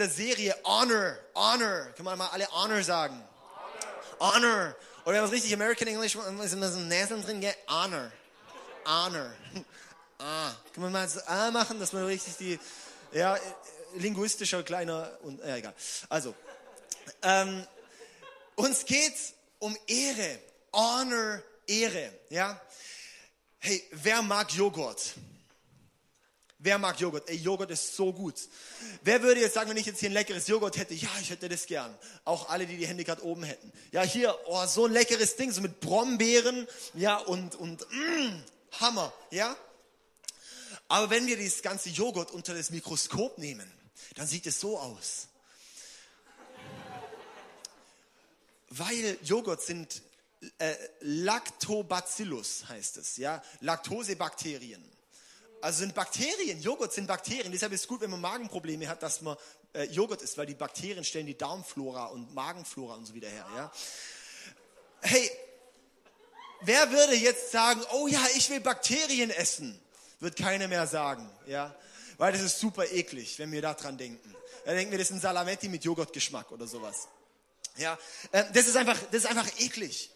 [0.00, 1.92] der Serie Honor, Honor.
[1.96, 3.22] Kann man mal alle Honor sagen?
[4.18, 4.34] Honor.
[4.34, 4.76] Honor.
[5.04, 7.54] Oder wenn man es richtig American English, ist immer so ein Näseln drin, gell?
[7.68, 8.10] Honor.
[8.84, 9.32] Honor.
[10.22, 10.52] Ah.
[10.74, 12.60] Kann man mal so ah machen, dass man richtig die,
[13.10, 13.38] ja,
[13.94, 15.72] linguistischer kleiner, und, ja, egal.
[16.10, 16.34] Also,
[17.22, 17.66] ähm,
[18.54, 19.14] uns geht
[19.60, 20.40] um Ehre.
[20.74, 22.60] Honor, Ehre, ja.
[23.60, 25.14] Hey, wer mag Joghurt?
[26.62, 27.26] Wer mag Joghurt?
[27.30, 28.34] Ey, Joghurt ist so gut.
[29.02, 31.48] Wer würde jetzt sagen, wenn ich jetzt hier ein leckeres Joghurt hätte, ja, ich hätte
[31.48, 31.96] das gern.
[32.26, 33.72] Auch alle, die die Hände gerade oben hätten.
[33.92, 38.42] Ja, hier, oh, so ein leckeres Ding, so mit Brombeeren, ja, und, und, mm,
[38.78, 39.56] Hammer, ja.
[40.88, 43.70] Aber wenn wir dieses ganze Joghurt unter das Mikroskop nehmen,
[44.16, 45.28] dann sieht es so aus.
[48.68, 50.02] Weil Joghurt sind
[50.58, 54.99] äh, Lactobacillus heißt es, ja, Laktosebakterien
[55.62, 57.52] also sind Bakterien, Joghurt sind Bakterien.
[57.52, 59.36] Deshalb ist es gut, wenn man Magenprobleme hat, dass man
[59.72, 63.46] äh, Joghurt isst, weil die Bakterien stellen die Darmflora und Magenflora und so wieder her.
[63.54, 63.72] Ja?
[65.02, 65.30] Hey,
[66.62, 69.80] wer würde jetzt sagen, oh ja, ich will Bakterien essen?
[70.20, 71.74] Wird keiner mehr sagen, ja,
[72.18, 74.34] weil das ist super eklig, wenn wir daran denken.
[74.66, 77.08] Dann denken wir, das ist ein Salametti mit Joghurtgeschmack oder sowas.
[77.76, 77.98] Ja,
[78.32, 80.10] äh, das ist einfach, das ist einfach eklig.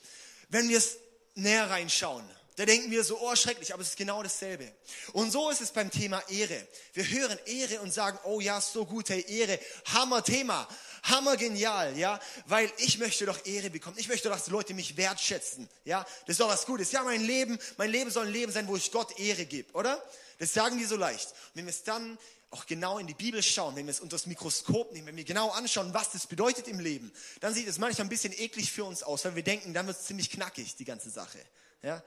[0.51, 0.99] Wenn wir es
[1.35, 4.73] näher reinschauen, da denken wir so, oh schrecklich, aber es ist genau dasselbe.
[5.13, 6.67] Und so ist es beim Thema Ehre.
[6.93, 10.69] Wir hören Ehre und sagen, oh ja, so gut, hey, Ehre, Hammer Thema,
[11.03, 13.97] Hammer genial, ja, weil ich möchte doch Ehre bekommen.
[13.99, 16.07] Ich möchte doch, dass die Leute mich wertschätzen, ja.
[16.27, 16.93] Das ist doch was Gutes.
[16.93, 20.01] Ja, mein Leben, mein Leben soll ein Leben sein, wo ich Gott Ehre gebe, oder?
[20.39, 21.31] Das sagen wir so leicht.
[21.31, 22.19] Und wenn wir es dann
[22.51, 25.25] auch genau in die Bibel schauen, wenn wir es unter das Mikroskop nehmen, wenn wir
[25.25, 28.85] genau anschauen, was das bedeutet im Leben, dann sieht es manchmal ein bisschen eklig für
[28.85, 31.39] uns aus, weil wir denken, dann wird es ziemlich knackig, die ganze Sache.
[31.83, 32.03] Ja?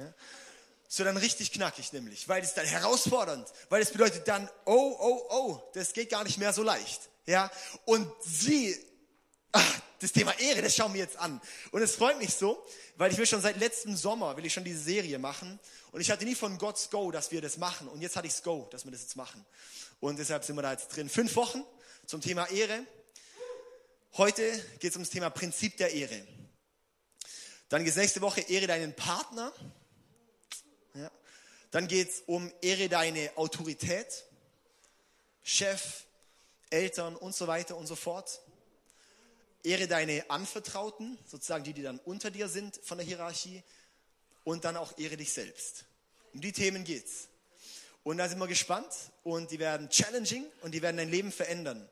[0.00, 0.14] Ja?
[0.88, 5.26] So dann richtig knackig nämlich, weil es dann herausfordernd, weil es bedeutet dann, oh, oh,
[5.30, 7.02] oh, das geht gar nicht mehr so leicht.
[7.26, 7.50] Ja?
[7.84, 8.76] Und sie,
[9.52, 11.40] ach, das Thema Ehre, das schauen wir jetzt an.
[11.70, 12.64] Und es freut mich so,
[12.96, 15.60] weil ich will schon seit letztem Sommer, will ich schon diese Serie machen.
[15.92, 17.86] Und ich hatte nie von God's Go, dass wir das machen.
[17.86, 19.44] Und jetzt hatte ich's Go, dass wir das jetzt machen.
[20.00, 21.08] Und deshalb sind wir da jetzt drin.
[21.08, 21.62] Fünf Wochen
[22.06, 22.84] zum Thema Ehre.
[24.16, 24.42] Heute
[24.80, 26.26] geht es ums Thema Prinzip der Ehre.
[27.68, 29.52] Dann geht es nächste Woche Ehre deinen Partner.
[31.70, 34.24] Dann geht es um Ehre deine Autorität,
[35.42, 36.04] Chef,
[36.70, 38.40] Eltern und so weiter und so fort.
[39.62, 43.62] Ehre deine Anvertrauten, sozusagen die, die dann unter dir sind von der Hierarchie.
[44.42, 45.84] Und dann auch ehre dich selbst.
[46.32, 47.28] Um die Themen geht's.
[48.02, 48.92] Und da sind wir gespannt
[49.24, 51.86] und die werden challenging und die werden dein Leben verändern.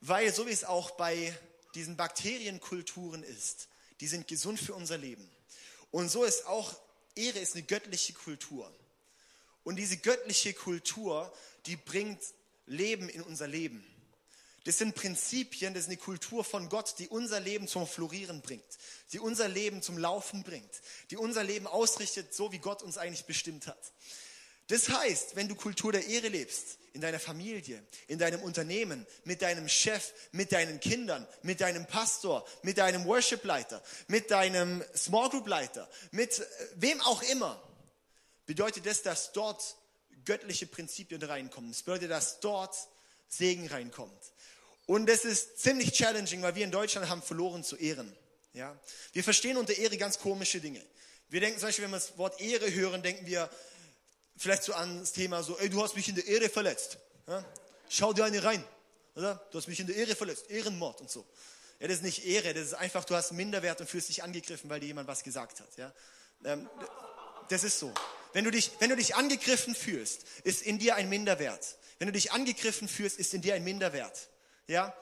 [0.00, 1.36] Weil so wie es auch bei
[1.74, 3.68] diesen Bakterienkulturen ist,
[4.00, 5.30] die sind gesund für unser Leben.
[5.90, 6.74] Und so ist auch
[7.14, 8.72] Ehre ist eine göttliche Kultur.
[9.64, 11.32] Und diese göttliche Kultur,
[11.66, 12.20] die bringt
[12.66, 13.86] Leben in unser Leben.
[14.64, 18.64] Das sind Prinzipien, das ist eine Kultur von Gott, die unser Leben zum Florieren bringt,
[19.12, 20.70] die unser Leben zum Laufen bringt,
[21.10, 23.92] die unser Leben ausrichtet, so wie Gott uns eigentlich bestimmt hat.
[24.72, 29.42] Das heißt, wenn du Kultur der Ehre lebst, in deiner Familie, in deinem Unternehmen, mit
[29.42, 35.86] deinem Chef, mit deinen Kindern, mit deinem Pastor, mit deinem Worship-Leiter, mit deinem Small Group-Leiter,
[36.10, 36.44] mit äh,
[36.76, 37.62] wem auch immer,
[38.46, 39.76] bedeutet das, dass dort
[40.24, 41.70] göttliche Prinzipien reinkommen.
[41.70, 42.74] Das bedeutet, dass dort
[43.28, 44.32] Segen reinkommt.
[44.86, 48.10] Und das ist ziemlich challenging, weil wir in Deutschland haben verloren zu ehren.
[48.54, 48.74] Ja?
[49.12, 50.82] Wir verstehen unter Ehre ganz komische Dinge.
[51.28, 53.48] Wir denken zum Beispiel, wenn wir das Wort Ehre hören, denken wir,
[54.42, 56.98] vielleicht so an das Thema so, ey, du hast mich in der Ehre verletzt.
[57.26, 57.44] Ja?
[57.88, 58.64] Schau dir eine rein.
[59.14, 59.46] Oder?
[59.50, 60.50] Du hast mich in der Ehre verletzt.
[60.50, 61.24] Ehrenmord und so.
[61.78, 64.70] Ja, das ist nicht Ehre, das ist einfach, du hast Minderwert und fühlst dich angegriffen,
[64.70, 65.76] weil dir jemand was gesagt hat.
[65.76, 65.92] Ja?
[66.44, 66.68] Ähm,
[67.48, 67.92] das ist so.
[68.32, 71.76] Wenn du, dich, wenn du dich angegriffen fühlst, ist in dir ein Minderwert.
[71.98, 74.28] Wenn du dich angegriffen fühlst, ist in dir ein Minderwert.
[74.66, 74.94] Ja?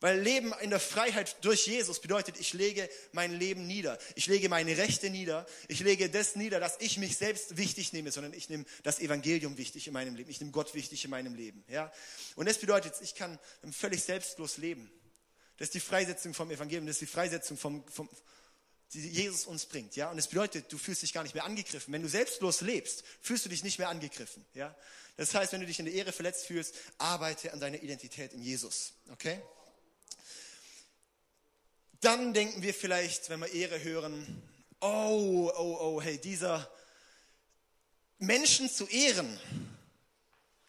[0.00, 3.98] Weil Leben in der Freiheit durch Jesus bedeutet, ich lege mein Leben nieder.
[4.14, 5.46] Ich lege meine Rechte nieder.
[5.68, 9.56] Ich lege das nieder, dass ich mich selbst wichtig nehme, sondern ich nehme das Evangelium
[9.56, 10.28] wichtig in meinem Leben.
[10.28, 11.64] Ich nehme Gott wichtig in meinem Leben.
[11.68, 11.90] Ja?
[12.34, 13.38] Und das bedeutet, ich kann
[13.72, 14.90] völlig selbstlos leben.
[15.56, 16.86] Das ist die Freisetzung vom Evangelium.
[16.86, 18.10] Das ist die Freisetzung vom, vom
[18.92, 19.96] die Jesus uns bringt.
[19.96, 20.10] Ja?
[20.10, 21.92] Und das bedeutet, du fühlst dich gar nicht mehr angegriffen.
[21.94, 24.44] Wenn du selbstlos lebst, fühlst du dich nicht mehr angegriffen.
[24.52, 24.76] Ja?
[25.16, 28.42] Das heißt, wenn du dich in der Ehre verletzt fühlst, arbeite an deiner Identität in
[28.42, 28.92] Jesus.
[29.10, 29.40] Okay?
[32.06, 34.40] Dann denken wir vielleicht, wenn wir Ehre hören,
[34.78, 36.70] oh, oh, oh, hey, dieser
[38.18, 39.40] Menschen zu ehren,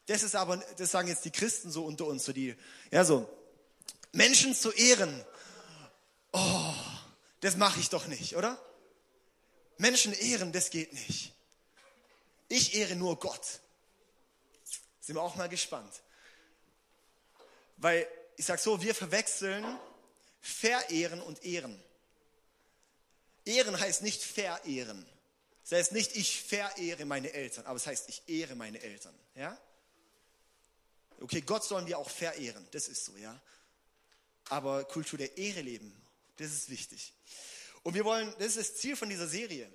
[0.08, 2.56] das ist aber, das sagen jetzt die Christen so unter uns, so die,
[2.90, 3.30] ja, so,
[4.14, 5.24] Menschen zu ehren,
[6.34, 6.74] oh,
[7.42, 8.60] das mache ich doch nicht, oder?
[9.78, 11.36] Menschen ehren, das geht nicht.
[12.48, 13.60] Ich ehre nur Gott.
[15.02, 16.02] Sind wir auch mal gespannt.
[17.76, 18.08] Weil
[18.38, 19.78] ich sage so, wir verwechseln
[20.42, 21.82] verehren und ehren.
[23.46, 25.06] Ehren heißt nicht verehren.
[25.64, 29.14] Das heißt nicht, ich verehre meine Eltern, aber es heißt, ich ehre meine Eltern.
[29.36, 29.58] Ja?
[31.20, 33.40] Okay, Gott sollen wir auch verehren, das ist so, ja.
[34.50, 35.94] Aber Kultur der Ehre leben,
[36.38, 37.14] das ist wichtig.
[37.84, 39.70] Und wir wollen, das ist das Ziel von dieser Serie,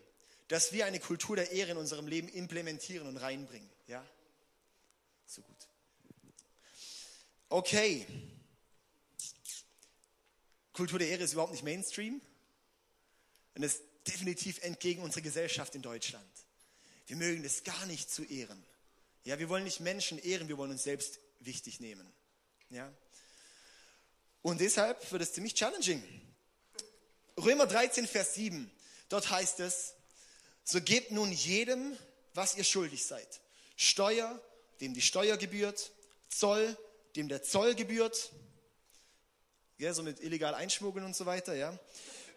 [0.49, 4.05] dass wir eine Kultur der Ehre in unserem Leben implementieren und reinbringen, ja.
[5.27, 5.57] So gut.
[7.49, 8.07] Okay.
[10.73, 12.21] Kultur der Ehre ist überhaupt nicht Mainstream.
[13.55, 16.25] Und ist definitiv entgegen unserer Gesellschaft in Deutschland.
[17.07, 18.63] Wir mögen das gar nicht zu ehren.
[19.25, 22.11] Ja, wir wollen nicht Menschen ehren, wir wollen uns selbst wichtig nehmen.
[22.71, 22.93] Ja?
[24.41, 26.03] Und deshalb wird es ziemlich challenging.
[27.37, 28.71] Römer 13, Vers 7,
[29.09, 29.95] dort heißt es,
[30.65, 31.97] so gebt nun jedem,
[32.35, 33.41] was ihr schuldig seid.
[33.77, 34.41] Steuer,
[34.81, 35.93] dem die Steuer gebührt,
[36.29, 36.77] Zoll,
[37.17, 38.33] dem der Zoll gebührt,
[39.79, 41.79] ja, so mit illegal einschmuggeln und so weiter, ja.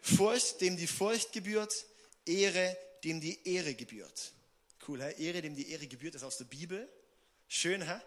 [0.02, 1.86] Furcht, dem die Furcht gebührt,
[2.24, 4.32] Ehre, dem die Ehre gebührt.
[4.86, 5.14] Cool, hä?
[5.18, 6.88] Ehre, dem die Ehre gebührt, ist aus der Bibel.
[7.48, 8.00] Schön, hä?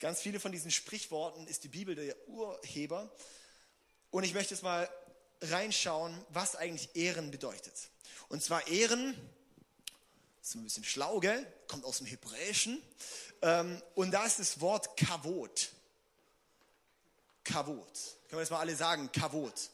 [0.00, 3.10] Ganz viele von diesen Sprichworten ist die Bibel der Urheber.
[4.10, 4.88] Und ich möchte jetzt mal
[5.42, 7.90] reinschauen, was eigentlich Ehren bedeutet.
[8.28, 9.14] Und zwar Ehren,
[10.42, 11.46] ist ein bisschen schlau, gell?
[11.68, 12.82] Kommt aus dem Hebräischen.
[13.42, 15.70] Ähm, und da ist das Wort Kavot.
[17.52, 17.92] Kavot.
[18.28, 19.10] Können wir das mal alle sagen?
[19.12, 19.70] Kavot.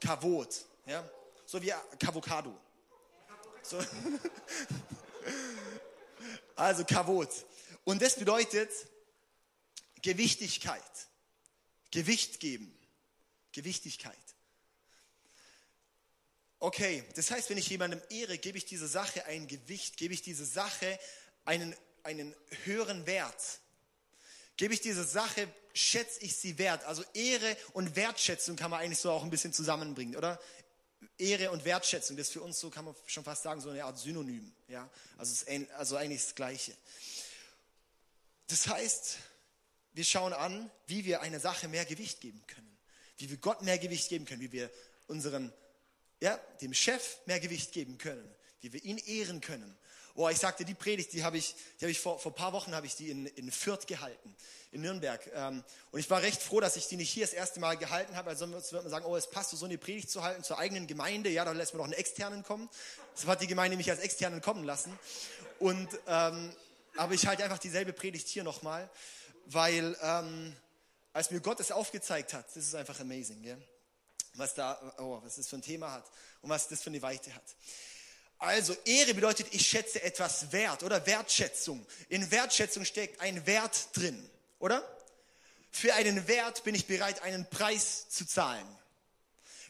[0.00, 0.64] Kavot.
[0.86, 1.08] Ja?
[1.46, 2.56] So wie Kavokado.
[3.62, 3.78] So.
[6.54, 7.30] Also Kavot.
[7.84, 8.70] Und das bedeutet
[10.02, 10.82] Gewichtigkeit.
[11.90, 12.72] Gewicht geben.
[13.52, 14.16] Gewichtigkeit.
[16.58, 20.22] Okay, das heißt, wenn ich jemandem ehre, gebe ich dieser Sache ein Gewicht, gebe ich
[20.22, 20.98] dieser Sache
[21.44, 21.74] einen,
[22.04, 22.34] einen
[22.64, 23.60] höheren Wert.
[24.56, 26.84] Gebe ich dieser Sache, schätze ich sie wert.
[26.84, 30.40] Also Ehre und Wertschätzung kann man eigentlich so auch ein bisschen zusammenbringen, oder?
[31.18, 33.84] Ehre und Wertschätzung, das ist für uns so, kann man schon fast sagen, so eine
[33.84, 34.52] Art Synonym.
[34.68, 34.88] Ja?
[35.16, 35.46] Also,
[35.76, 36.72] also eigentlich das Gleiche.
[38.48, 39.18] Das heißt,
[39.94, 42.78] wir schauen an, wie wir einer Sache mehr Gewicht geben können.
[43.18, 44.40] Wie wir Gott mehr Gewicht geben können.
[44.40, 44.70] Wie wir
[45.06, 45.52] unseren,
[46.20, 48.34] ja, dem Chef mehr Gewicht geben können.
[48.60, 49.76] Wie wir ihn ehren können.
[50.14, 52.52] Oh, ich sagte, die Predigt, die habe ich, die habe ich vor, vor ein paar
[52.52, 54.34] Wochen habe ich die in, in Fürth gehalten,
[54.70, 55.20] in Nürnberg.
[55.34, 58.14] Ähm, und ich war recht froh, dass ich die nicht hier das erste Mal gehalten
[58.16, 58.30] habe.
[58.30, 60.86] Also sonst würde man sagen, oh, es passt, so eine Predigt zu halten zur eigenen
[60.86, 61.30] Gemeinde.
[61.30, 62.68] Ja, da lässt man noch einen Externen kommen.
[63.14, 64.98] Deshalb hat die Gemeinde mich als Externen kommen lassen.
[65.58, 66.52] Und, ähm,
[66.96, 68.90] aber ich halte einfach dieselbe Predigt hier nochmal,
[69.46, 70.54] weil ähm,
[71.12, 73.62] als mir Gott es aufgezeigt hat, das ist einfach amazing, gell?
[74.34, 76.04] was da, oh, was das für ein Thema hat
[76.40, 77.44] und was das für eine Weite hat.
[78.42, 81.86] Also Ehre bedeutet, ich schätze etwas wert oder Wertschätzung.
[82.08, 84.28] In Wertschätzung steckt ein Wert drin,
[84.58, 84.84] oder?
[85.70, 88.66] Für einen Wert bin ich bereit, einen Preis zu zahlen.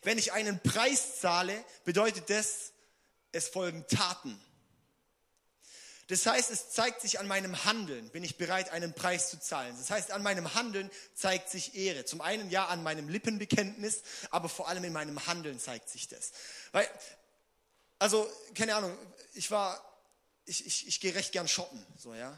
[0.04, 2.72] Wenn ich einen Preis zahle, bedeutet das,
[3.30, 4.40] es folgen Taten.
[6.06, 9.76] Das heißt, es zeigt sich an meinem Handeln, bin ich bereit, einen Preis zu zahlen.
[9.76, 12.06] Das heißt, an meinem Handeln zeigt sich Ehre.
[12.06, 16.32] Zum einen ja an meinem Lippenbekenntnis, aber vor allem in meinem Handeln zeigt sich das.
[16.72, 16.88] Weil
[18.02, 18.98] also, keine Ahnung,
[19.34, 19.80] ich war,
[20.44, 22.36] ich, ich, ich gehe recht gern shoppen, so, ja.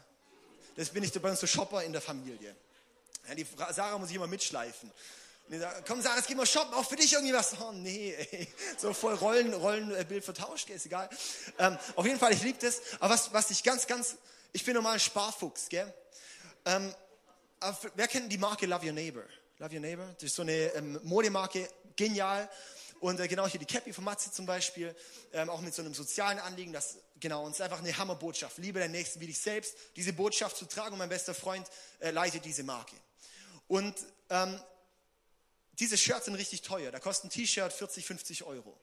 [0.75, 2.55] Das bin ich bei uns so Shopper in der Familie.
[3.27, 4.91] Ja, die Sarah muss ich immer mitschleifen.
[4.91, 7.59] Und die sagt, komm Sarah, jetzt gehen wir shoppen, auch für dich irgendwie was.
[7.59, 8.47] Oh nee, ey.
[8.77, 11.09] so voll Rollen, Rollenbild vertauscht, ist egal.
[11.57, 12.81] Ähm, auf jeden Fall, ich liebe das.
[12.99, 14.17] Aber was, was ich ganz, ganz,
[14.51, 15.91] ich bin normal ein Sparfuchs, gell.
[16.65, 16.93] Ähm,
[17.95, 19.23] wer kennt die Marke Love Your Neighbor?
[19.57, 22.47] Love Your Neighbor, das ist so eine ähm, Modemarke, genial.
[23.05, 24.95] Und äh, genau hier die Cappy von Matze zum Beispiel,
[25.31, 28.57] ähm, auch mit so einem sozialen Anliegen, das genau, ist einfach eine Hammerbotschaft.
[28.57, 30.93] Liebe deinen Nächsten wie dich selbst, diese Botschaft zu tragen.
[30.93, 31.67] Und mein bester Freund
[31.99, 32.95] äh, leitet diese Marke.
[33.67, 33.95] Und
[34.31, 34.59] ähm,
[35.73, 36.91] diese Shirts sind richtig teuer.
[36.91, 38.75] Da kostet ein T-Shirt 40, 50 Euro.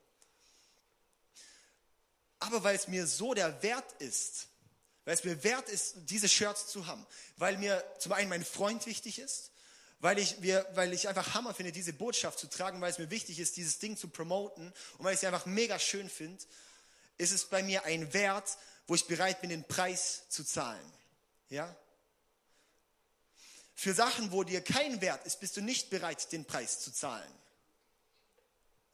[2.39, 4.47] Aber weil es mir so der Wert ist,
[5.05, 7.05] weil es mir wert ist, diese Shirts zu haben,
[7.39, 9.51] weil mir zum einen mein Freund wichtig ist,
[10.03, 13.09] weil ich, wir, weil ich einfach Hammer finde, diese Botschaft zu tragen, weil es mir
[13.09, 14.67] wichtig ist, dieses Ding zu promoten
[14.99, 16.43] und weil ich es einfach mega schön finde,
[17.19, 20.93] ist es bei mir ein Wert, wo ich bereit bin, den Preis zu zahlen.
[21.51, 21.75] Ja?
[23.77, 27.33] Für Sachen, wo dir kein Wert ist, bist du nicht bereit, den Preis zu zahlen.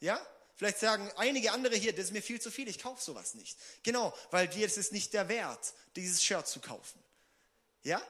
[0.01, 0.21] Ja?
[0.57, 3.57] Vielleicht sagen einige andere hier, das ist mir viel zu viel, ich kaufe sowas nicht.
[3.83, 7.03] Genau, weil dir ist es nicht der Wert, dieses Shirt zu kaufen.
[7.83, 8.03] Ja?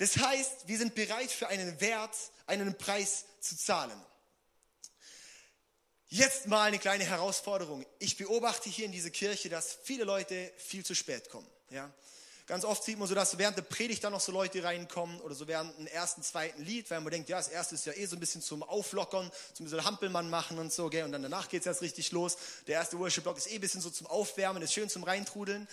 [0.00, 2.16] Das heißt, wir sind bereit für einen Wert,
[2.46, 4.02] einen Preis zu zahlen.
[6.08, 7.84] Jetzt mal eine kleine Herausforderung.
[7.98, 11.46] Ich beobachte hier in dieser Kirche, dass viele Leute viel zu spät kommen.
[11.68, 11.92] Ja?
[12.46, 15.34] Ganz oft sieht man so, dass während der Predigt dann noch so Leute reinkommen oder
[15.34, 18.06] so während dem ersten, zweiten Lied, weil man denkt, ja, das erste ist ja eh
[18.06, 21.04] so ein bisschen zum Auflockern, zum bisschen Hampelmann machen und so, gell?
[21.04, 22.38] und dann danach geht es erst richtig los.
[22.66, 25.68] Der erste Worship-Block ist eh ein bisschen so zum Aufwärmen, ist schön zum Reintrudeln.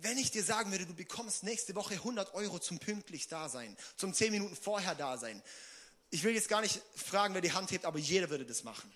[0.00, 4.14] Wenn ich dir sagen würde, du bekommst nächste Woche 100 Euro zum pünktlich Dasein, zum
[4.14, 5.42] 10 Minuten vorher Dasein.
[6.10, 8.92] Ich will jetzt gar nicht fragen, wer die Hand hebt, aber jeder würde das machen.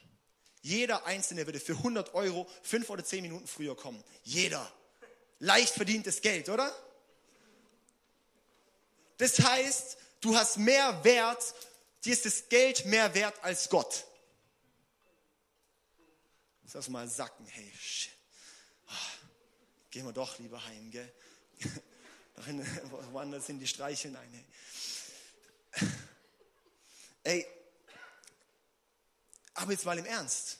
[0.62, 4.02] Jeder Einzelne würde für 100 Euro fünf oder zehn Minuten früher kommen.
[4.22, 4.72] Jeder.
[5.40, 6.72] Leicht verdientes Geld, oder?
[9.18, 11.54] Das heißt, du hast mehr Wert,
[12.04, 14.06] dir ist das Geld mehr wert als Gott.
[16.72, 18.12] Lass mal sacken, hey, shit.
[19.92, 21.12] Gehen wir doch lieber heim, gell?
[23.12, 25.88] Woanders sind die Streicheln ein, hey.
[27.24, 27.46] Ey,
[29.52, 30.56] aber jetzt mal im Ernst.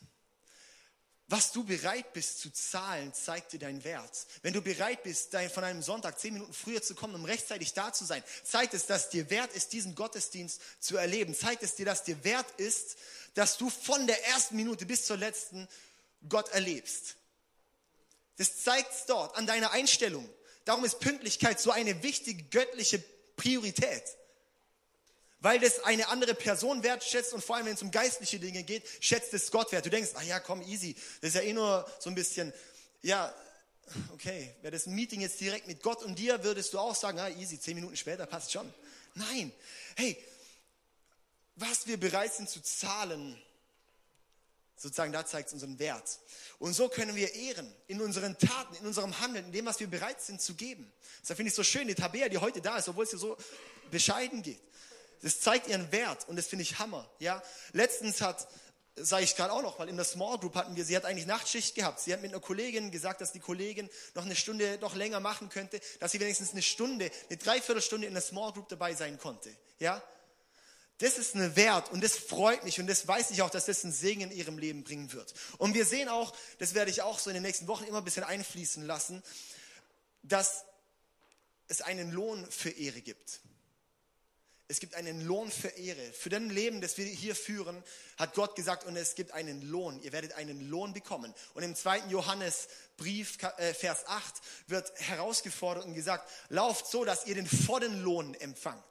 [1.28, 4.26] Was du bereit bist zu zahlen, zeigt dir deinen Wert.
[4.42, 7.90] Wenn du bereit bist, von einem Sonntag zehn Minuten früher zu kommen, um rechtzeitig da
[7.90, 11.34] zu sein, zeigt es, dass dir wert ist, diesen Gottesdienst zu erleben.
[11.34, 12.98] Zeigt es dir, dass dir wert ist,
[13.32, 15.66] dass du von der ersten Minute bis zur letzten
[16.28, 17.16] Gott erlebst.
[18.42, 20.28] Das zeigt es dort an deiner Einstellung.
[20.64, 22.98] Darum ist Pünktlichkeit so eine wichtige göttliche
[23.36, 24.02] Priorität
[25.38, 28.84] weil das eine andere Person wertschätzt und vor allem, wenn es um geistliche Dinge geht,
[29.00, 29.84] schätzt es Gott wert.
[29.84, 30.94] Du denkst, ach ja, komm, easy.
[31.20, 32.52] Das ist ja eh nur so ein bisschen,
[33.02, 33.34] ja,
[34.12, 37.18] okay, wäre das ein Meeting jetzt direkt mit Gott und dir, würdest du auch sagen,
[37.18, 38.72] ah, easy, zehn Minuten später passt schon.
[39.14, 39.52] Nein,
[39.96, 40.16] hey,
[41.56, 43.36] was wir bereit sind zu zahlen,
[44.82, 46.18] sozusagen, da zeigt es unseren Wert.
[46.58, 49.86] Und so können wir ehren in unseren Taten, in unserem Handeln, in dem, was wir
[49.86, 50.92] bereit sind zu geben.
[51.22, 53.36] Deshalb finde ich so schön, die Tabea, die heute da ist, obwohl es ihr so
[53.90, 54.60] bescheiden geht.
[55.22, 57.08] Das zeigt ihren Wert und das finde ich Hammer.
[57.20, 57.40] Ja?
[57.72, 58.48] Letztens hat,
[58.96, 61.26] sage ich gerade auch noch, weil in der Small Group hatten wir, sie hat eigentlich
[61.26, 62.00] Nachtschicht gehabt.
[62.00, 65.48] Sie hat mit einer Kollegin gesagt, dass die Kollegin noch eine Stunde noch länger machen
[65.48, 69.54] könnte, dass sie wenigstens eine Stunde, eine Dreiviertelstunde in der Small Group dabei sein konnte.
[69.78, 70.02] Ja?
[71.02, 73.82] Das ist ein Wert und das freut mich und das weiß ich auch, dass das
[73.82, 75.34] einen Segen in ihrem Leben bringen wird.
[75.58, 78.04] Und wir sehen auch, das werde ich auch so in den nächsten Wochen immer ein
[78.04, 79.20] bisschen einfließen lassen,
[80.22, 80.64] dass
[81.66, 83.40] es einen Lohn für Ehre gibt.
[84.68, 86.12] Es gibt einen Lohn für Ehre.
[86.12, 87.82] Für dein Leben, das wir hier führen,
[88.16, 90.00] hat Gott gesagt, und es gibt einen Lohn.
[90.04, 91.34] Ihr werdet einen Lohn bekommen.
[91.54, 94.34] Und im zweiten Johannesbrief, äh, Vers 8,
[94.68, 98.84] wird herausgefordert und gesagt, lauft so, dass ihr den vollen Lohn empfangt.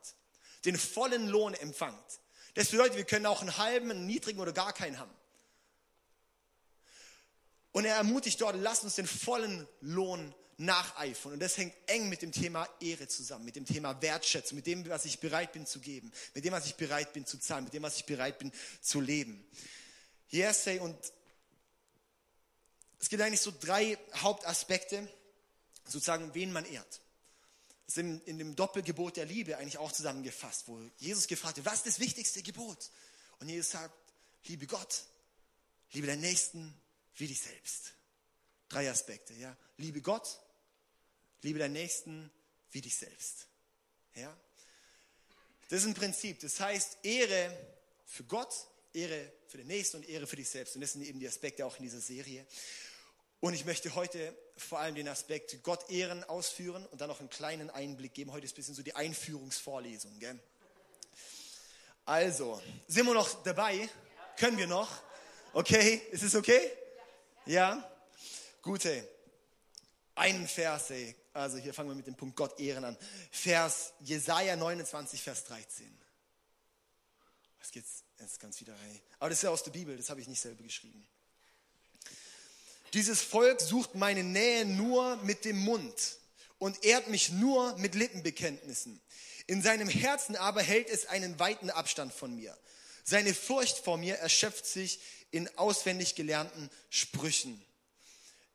[0.65, 2.19] Den vollen Lohn empfangt.
[2.53, 5.13] Das bedeutet, wir können auch einen halben, einen niedrigen oder gar keinen haben.
[7.71, 11.33] Und er ermutigt dort, lasst uns den vollen Lohn nacheifern.
[11.33, 14.87] Und das hängt eng mit dem Thema Ehre zusammen, mit dem Thema Wertschätzung, mit dem,
[14.89, 17.73] was ich bereit bin zu geben, mit dem, was ich bereit bin zu zahlen, mit
[17.73, 18.51] dem, was ich bereit bin
[18.81, 19.43] zu leben.
[20.29, 20.95] Yes, say, und
[22.99, 25.07] es gibt eigentlich so drei Hauptaspekte,
[25.85, 27.01] sozusagen, wen man ehrt.
[27.93, 31.87] Sind in dem Doppelgebot der Liebe eigentlich auch zusammengefasst, wo Jesus gefragt hat, was ist
[31.87, 32.89] das wichtigste Gebot?
[33.39, 33.93] Und Jesus sagt,
[34.45, 35.03] liebe Gott,
[35.91, 36.73] liebe deinen Nächsten
[37.15, 37.93] wie dich selbst.
[38.69, 39.57] Drei Aspekte, ja.
[39.77, 40.39] Liebe Gott,
[41.41, 42.31] liebe deinen Nächsten
[42.71, 43.47] wie dich selbst.
[44.15, 44.35] Ja?
[45.69, 46.39] Das ist ein Prinzip.
[46.39, 47.57] Das heißt, Ehre
[48.05, 48.53] für Gott,
[48.93, 50.75] Ehre für den Nächsten und Ehre für dich selbst.
[50.75, 52.45] Und das sind eben die Aspekte auch in dieser Serie.
[53.39, 57.29] Und ich möchte heute vor allem den Aspekt Gott ehren ausführen und dann noch einen
[57.29, 58.31] kleinen Einblick geben.
[58.31, 60.19] Heute ist ein bisschen so die Einführungsvorlesung.
[60.19, 60.39] Gell?
[62.05, 63.89] Also, sind wir noch dabei?
[64.37, 64.89] Können wir noch?
[65.53, 66.71] Okay, ist es okay?
[67.45, 67.87] Ja?
[68.61, 69.07] Gute
[70.21, 71.15] einen Vers, ey.
[71.33, 72.97] also hier fangen wir mit dem Punkt Gott ehren an.
[73.31, 75.97] Vers Jesaja 29, Vers 13.
[77.59, 79.01] Was geht's jetzt ganz wieder rein?
[79.19, 81.07] Aber das ist ja aus der Bibel, das habe ich nicht selber geschrieben.
[82.93, 86.17] Dieses Volk sucht meine Nähe nur mit dem Mund
[86.59, 89.01] und ehrt mich nur mit Lippenbekenntnissen.
[89.47, 92.57] In seinem Herzen aber hält es einen weiten Abstand von mir.
[93.03, 94.99] Seine Furcht vor mir erschöpft sich
[95.31, 97.63] in auswendig gelernten Sprüchen.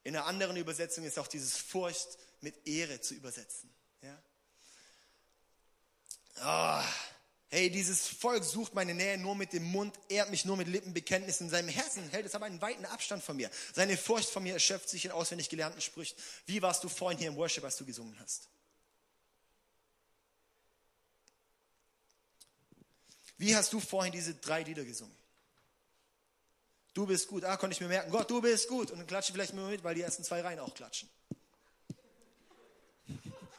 [0.05, 3.69] In einer anderen Übersetzung ist auch dieses Furcht mit Ehre zu übersetzen.
[4.03, 4.23] Ja?
[6.43, 7.16] Oh,
[7.49, 11.47] hey, dieses Volk sucht meine Nähe nur mit dem Mund, ehrt mich nur mit Lippenbekenntnissen.
[11.47, 13.51] In seinem Herzen hält es aber einen weiten Abstand von mir.
[13.75, 16.17] Seine Furcht von mir erschöpft sich in auswendig gelernten Sprüchen.
[16.47, 18.49] Wie warst du vorhin hier im Worship, als du gesungen hast?
[23.39, 25.15] Wie hast du vorhin diese drei Lieder gesungen?
[26.95, 27.45] Du bist gut.
[27.45, 28.11] Ah, konnte ich mir merken.
[28.11, 28.91] Gott, du bist gut.
[28.91, 31.09] Und dann klatsche vielleicht mal mit, weil die ersten zwei Reihen auch klatschen.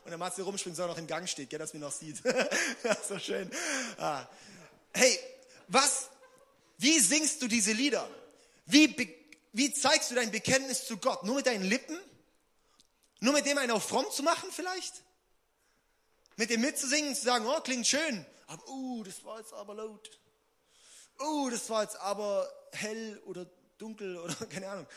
[0.08, 2.24] Und der Matze rumspringt, soll noch im Gang steht, gell, dass man noch sieht.
[3.10, 3.52] so schön.
[3.98, 4.26] Ah.
[4.94, 5.20] Hey,
[5.68, 6.08] was,
[6.78, 8.10] wie singst du diese Lieder?
[8.68, 8.96] Wie,
[9.52, 11.26] wie zeigst du dein Bekenntnis zu Gott?
[11.26, 12.00] Nur mit deinen Lippen?
[13.20, 14.94] Nur mit dem einen auf fromm zu machen vielleicht?
[16.38, 20.10] Mit dem mitzusingen zu sagen, oh, klingt schön, aber, uh, das war jetzt aber laut.
[21.20, 23.46] Uh, das war jetzt aber hell oder
[23.78, 24.88] dunkel oder keine Ahnung.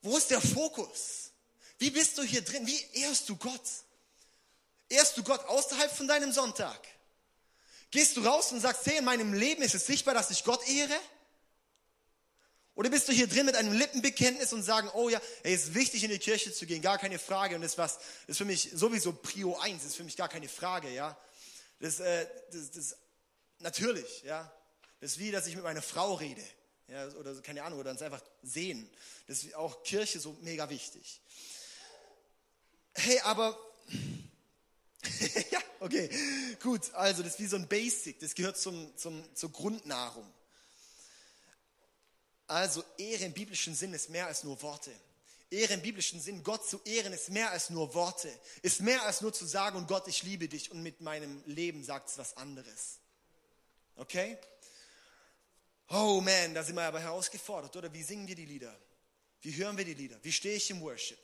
[0.00, 1.25] Wo ist der Fokus?
[1.78, 2.66] Wie bist du hier drin?
[2.66, 3.68] Wie ehrst du Gott?
[4.88, 6.86] Ehrst du Gott außerhalb von deinem Sonntag?
[7.90, 10.66] Gehst du raus und sagst, hey, in meinem Leben ist es sichtbar, dass ich Gott
[10.68, 10.98] ehre?
[12.74, 15.74] Oder bist du hier drin mit einem Lippenbekenntnis und sagen, oh ja, hey, es ist
[15.74, 17.56] wichtig in die Kirche zu gehen, gar keine Frage.
[17.56, 20.28] Und das ist was, ist für mich sowieso Prio 1, das ist für mich gar
[20.28, 21.18] keine Frage, ja.
[21.80, 22.26] Das, äh,
[23.60, 24.52] natürlich, ja.
[25.00, 26.44] Das ist wie, dass ich mit meiner Frau rede,
[26.88, 28.90] ja, oder keine Ahnung, oder uns einfach sehen.
[29.26, 31.22] Das ist auch Kirche so mega wichtig.
[32.96, 33.58] Hey, aber
[35.50, 36.10] ja, okay,
[36.62, 36.92] gut.
[36.94, 40.26] Also das ist wie so ein Basic, das gehört zum, zum, zur Grundnahrung.
[42.46, 44.92] Also Ehre im biblischen Sinn ist mehr als nur Worte.
[45.50, 48.30] Ehre im biblischen Sinn, Gott zu ehren, ist mehr als nur Worte.
[48.62, 51.84] Ist mehr als nur zu sagen, und Gott, ich liebe dich und mit meinem Leben
[51.84, 52.98] sagt es was anderes.
[53.96, 54.38] Okay?
[55.88, 57.92] Oh man, da sind wir aber herausgefordert, oder?
[57.92, 58.76] Wie singen wir die Lieder?
[59.42, 60.18] Wie hören wir die Lieder?
[60.22, 61.18] Wie stehe ich im Worship?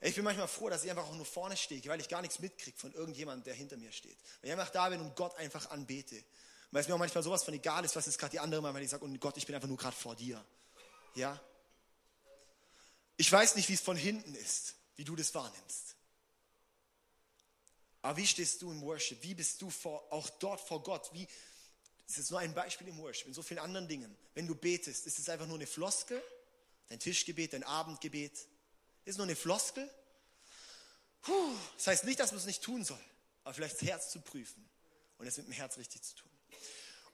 [0.00, 2.38] Ich bin manchmal froh, dass ich einfach auch nur vorne stehe, weil ich gar nichts
[2.38, 4.16] mitkriege von irgendjemandem, der hinter mir steht.
[4.40, 6.22] Weil ich einfach da bin und Gott einfach anbete.
[6.70, 8.76] Weil es mir auch manchmal sowas von egal ist, was jetzt gerade die andere machen,
[8.76, 10.44] wenn ich sage, und Gott, ich bin einfach nur gerade vor dir.
[11.14, 11.40] Ja?
[13.16, 15.96] Ich weiß nicht, wie es von hinten ist, wie du das wahrnimmst.
[18.02, 19.20] Aber wie stehst du im Worship?
[19.22, 21.12] Wie bist du vor, auch dort vor Gott?
[21.12, 21.26] Wie,
[22.06, 24.16] das ist nur ein Beispiel im Worship, in so vielen anderen Dingen.
[24.34, 26.22] Wenn du betest, ist es einfach nur eine Floskel,
[26.88, 28.46] dein Tischgebet, dein Abendgebet,
[29.08, 29.88] ist nur eine Floskel.
[31.22, 33.00] Puh, das heißt nicht, dass man es nicht tun soll,
[33.42, 34.68] aber vielleicht das Herz zu prüfen
[35.16, 36.30] und es mit dem Herz richtig zu tun.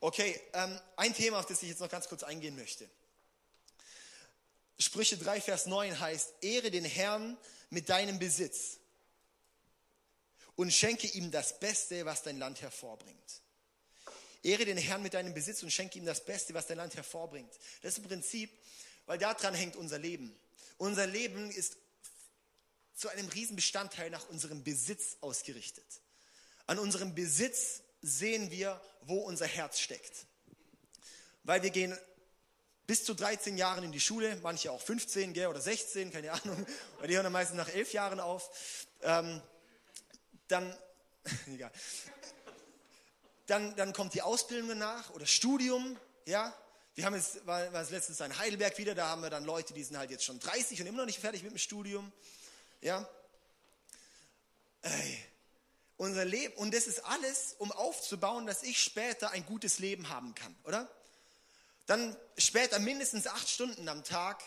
[0.00, 2.90] Okay, ähm, ein Thema, auf das ich jetzt noch ganz kurz eingehen möchte.
[4.78, 7.38] Sprüche 3, Vers 9 heißt, ehre den Herrn
[7.70, 8.78] mit deinem Besitz
[10.56, 13.42] und schenke ihm das Beste, was dein Land hervorbringt.
[14.42, 17.52] Ehre den Herrn mit deinem Besitz und schenke ihm das Beste, was dein Land hervorbringt.
[17.82, 18.50] Das ist im Prinzip,
[19.06, 20.36] weil daran hängt unser Leben.
[20.76, 21.76] Unser Leben ist
[22.94, 25.84] zu einem Riesenbestandteil nach unserem Besitz ausgerichtet.
[26.66, 30.26] An unserem Besitz sehen wir, wo unser Herz steckt.
[31.42, 31.96] Weil wir gehen
[32.86, 36.66] bis zu 13 Jahren in die Schule, manche auch 15 gell, oder 16, keine Ahnung,
[36.98, 38.50] weil die hören dann meistens nach 11 Jahren auf.
[39.02, 39.40] Ähm,
[40.48, 40.76] dann,
[41.46, 41.72] egal.
[43.46, 46.54] Dann, dann kommt die Ausbildung nach oder Studium, ja.
[46.94, 49.74] Wir haben jetzt, war, war es letztens in Heidelberg wieder, da haben wir dann Leute,
[49.74, 52.12] die sind halt jetzt schon 30 und immer noch nicht fertig mit dem Studium.
[52.84, 53.08] Ja?
[54.82, 55.18] Ey,
[55.96, 60.34] unser Leben, und das ist alles, um aufzubauen, dass ich später ein gutes Leben haben
[60.34, 60.86] kann, oder?
[61.86, 64.42] Dann später mindestens acht Stunden am Tag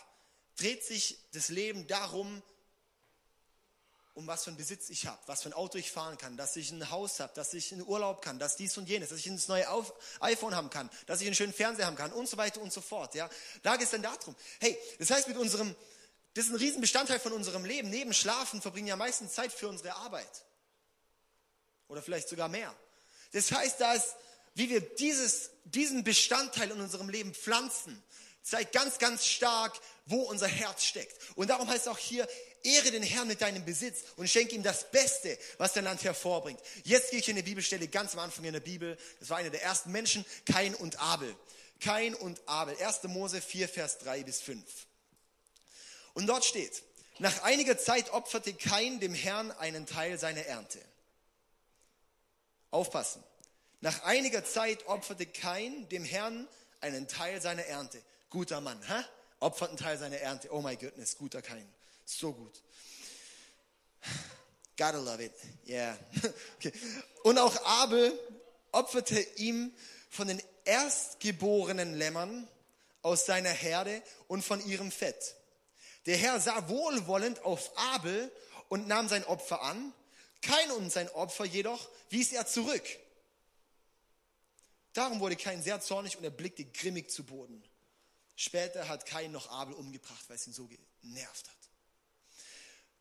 [0.55, 2.43] dreht sich das Leben darum,
[4.13, 6.55] um was für einen Besitz ich habe, was für ein Auto ich fahren kann, dass
[6.57, 9.27] ich ein Haus habe, dass ich in Urlaub kann, dass dies und jenes, dass ich
[9.27, 9.67] ein neues
[10.19, 12.81] iPhone haben kann, dass ich einen schönen Fernseher haben kann und so weiter und so
[12.81, 13.15] fort.
[13.15, 13.29] Ja,
[13.63, 14.35] da geht es dann darum.
[14.59, 15.75] Hey, das heißt mit unserem
[16.37, 17.89] das ist ein Riesenbestandteil von unserem Leben.
[17.89, 20.45] Neben Schlafen verbringen wir ja meistens Zeit für unsere Arbeit.
[21.87, 22.71] Oder vielleicht sogar mehr.
[23.31, 23.95] Das heißt, da
[24.53, 28.03] wie wir dieses, diesen Bestandteil in unserem Leben pflanzen,
[28.43, 31.15] zeigt ganz, ganz stark, wo unser Herz steckt.
[31.35, 32.27] Und darum heißt es auch hier,
[32.63, 36.59] ehre den Herrn mit deinem Besitz und schenke ihm das Beste, was dein Land hervorbringt.
[36.83, 38.95] Jetzt gehe ich in eine Bibelstelle ganz am Anfang in der Bibel.
[39.19, 41.35] Das war einer der ersten Menschen, Kain und Abel.
[41.79, 42.75] Kain und Abel.
[42.79, 43.03] 1.
[43.03, 44.86] Mose 4, Vers 3 bis 5.
[46.17, 46.81] Und dort steht,
[47.19, 50.79] nach einiger Zeit opferte Kain dem Herrn einen Teil seiner Ernte.
[52.71, 53.23] Aufpassen.
[53.81, 56.47] Nach einiger Zeit opferte Kain dem Herrn
[56.81, 58.01] einen Teil seiner Ernte.
[58.31, 59.03] Guter Mann, hä?
[59.41, 60.51] Opfert einen Teil seiner Ernte.
[60.51, 61.71] Oh my goodness, guter Kain.
[62.03, 62.63] So gut.
[64.75, 65.33] Gotta love it.
[65.67, 65.99] Yeah.
[66.57, 66.73] Okay.
[67.21, 68.19] Und auch Abel
[68.71, 69.71] opferte ihm
[70.09, 72.47] von den erstgeborenen Lämmern
[73.03, 75.35] aus seiner Herde und von ihrem Fett.
[76.07, 78.31] Der Herr sah wohlwollend auf Abel
[78.69, 79.93] und nahm sein Opfer an.
[80.41, 82.83] Kein und sein Opfer jedoch wies er zurück.
[84.93, 87.61] Darum wurde Kain sehr zornig und er blickte grimmig zu Boden.
[88.35, 90.67] Später hat Kain noch Abel umgebracht, weil es ihn so
[91.01, 91.57] genervt hat.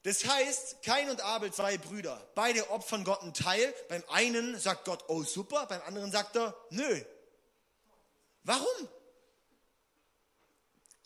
[0.03, 3.73] Das heißt, Kain und Abel, zwei Brüder, beide opfern Gott einen Teil.
[3.89, 7.05] Beim einen sagt Gott, oh super, beim anderen sagt er, nö.
[8.43, 8.89] Warum?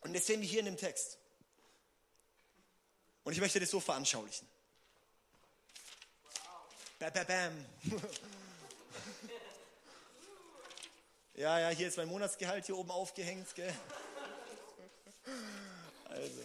[0.01, 1.20] Und das sehen wir hier in dem Text.
[3.25, 4.49] Und ich möchte das so veranschaulichen.
[6.99, 7.67] Bam, bam, bam.
[11.35, 13.75] Ja, ja, hier ist mein Monatsgehalt hier oben aufgehängt, gell?
[16.05, 16.43] Also.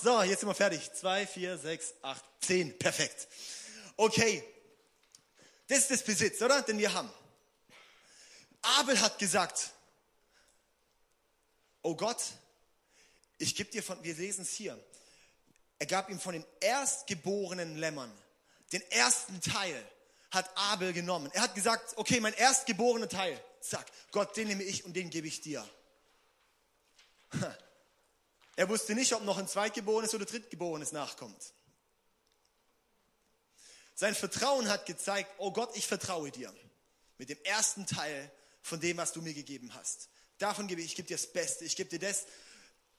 [0.00, 0.92] So, jetzt sind wir fertig.
[0.92, 2.78] Zwei, vier, sechs, acht, zehn.
[2.78, 3.26] Perfekt.
[3.96, 4.44] Okay.
[5.66, 6.62] Das ist das Besitz, oder?
[6.62, 7.10] Den wir haben.
[8.62, 9.70] Abel hat gesagt,
[11.82, 12.22] oh Gott,
[13.42, 14.78] ich gebe dir von, wir lesen es hier,
[15.78, 18.12] er gab ihm von den erstgeborenen Lämmern,
[18.72, 19.84] den ersten Teil
[20.30, 21.30] hat Abel genommen.
[21.34, 25.26] Er hat gesagt, okay, mein erstgeborener Teil, zack, Gott, den nehme ich und den gebe
[25.26, 25.68] ich dir.
[28.54, 31.54] Er wusste nicht, ob noch ein Zweitgeborenes oder Drittgeborenes nachkommt.
[33.94, 36.52] Sein Vertrauen hat gezeigt, oh Gott, ich vertraue dir
[37.16, 40.10] mit dem ersten Teil von dem, was du mir gegeben hast.
[40.36, 42.26] Davon gebe ich, ich gebe dir das Beste, ich gebe dir das.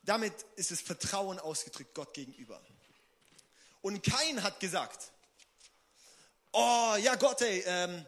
[0.03, 2.61] Damit ist das Vertrauen ausgedrückt Gott gegenüber.
[3.81, 5.11] Und kein hat gesagt,
[6.51, 8.05] oh ja Gott, ey, ähm,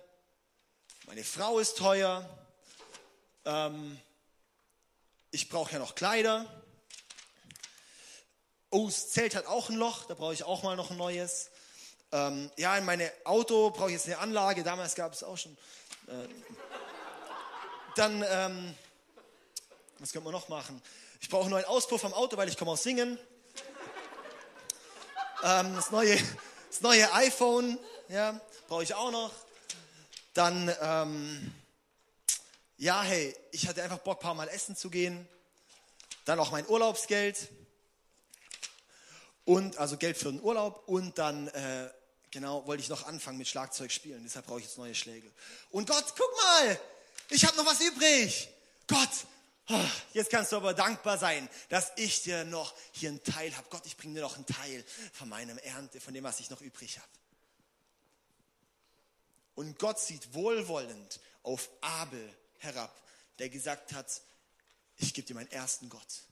[1.06, 2.28] meine Frau ist teuer,
[3.46, 4.00] ähm,
[5.32, 6.46] ich brauche ja noch Kleider.
[8.70, 11.50] Oh, das Zelt hat auch ein Loch, da brauche ich auch mal noch ein neues.
[12.12, 15.58] Ähm, ja, in meine Auto brauche ich jetzt eine Anlage, damals gab es auch schon.
[16.08, 16.28] Äh,
[17.96, 18.76] dann, ähm,
[20.00, 20.82] was könnte man noch machen?
[21.22, 23.18] Ich brauche einen neuen Auspuff am Auto, weil ich komme aus Singen.
[25.44, 26.18] Ähm, das, neue,
[26.70, 27.78] das neue iPhone,
[28.10, 29.32] ja, brauche ich auch noch.
[30.34, 31.54] Dann, ähm,
[32.78, 35.28] ja, hey, ich hatte einfach Bock, ein paar Mal essen zu gehen.
[36.26, 37.50] Dann auch mein Urlaubsgeld.
[39.46, 40.88] Und, also Geld für den Urlaub.
[40.88, 41.90] Und dann, äh,
[42.32, 44.24] genau, wollte ich noch anfangen mit Schlagzeug spielen.
[44.24, 45.32] Deshalb brauche ich jetzt neue Schläge.
[45.70, 46.80] Und Gott, guck mal,
[47.30, 48.50] ich habe noch was übrig.
[48.88, 49.10] Gott,
[50.14, 53.68] Jetzt kannst du aber dankbar sein, dass ich dir noch hier einen Teil habe.
[53.70, 56.62] Gott, ich bringe dir noch einen Teil von meinem Ernte, von dem, was ich noch
[56.62, 57.10] übrig habe.
[59.56, 62.96] Und Gott sieht wohlwollend auf Abel herab,
[63.40, 64.22] der gesagt hat,
[64.98, 66.24] ich gebe dir meinen ersten Gott.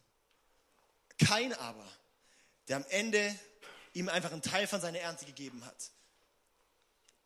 [1.18, 1.88] Kein aber,
[2.68, 3.38] der am Ende
[3.94, 5.92] ihm einfach einen Teil von seiner Ernte gegeben hat,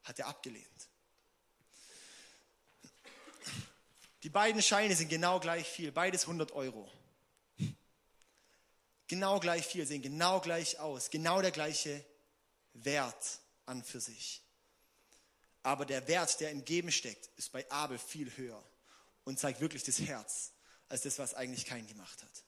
[0.04, 0.87] hat er abgelehnt.
[4.24, 6.92] Die beiden Scheine sind genau gleich viel, beides 100 Euro.
[9.08, 12.04] Genau gleich viel, sehen genau gleich aus, genau der gleiche
[12.74, 14.42] Wert an für sich.
[15.64, 18.62] Aber der Wert, der im Geben steckt, ist bei Abel viel höher
[19.24, 20.52] und zeigt wirklich das Herz,
[20.90, 22.44] als das, was eigentlich kein gemacht hat.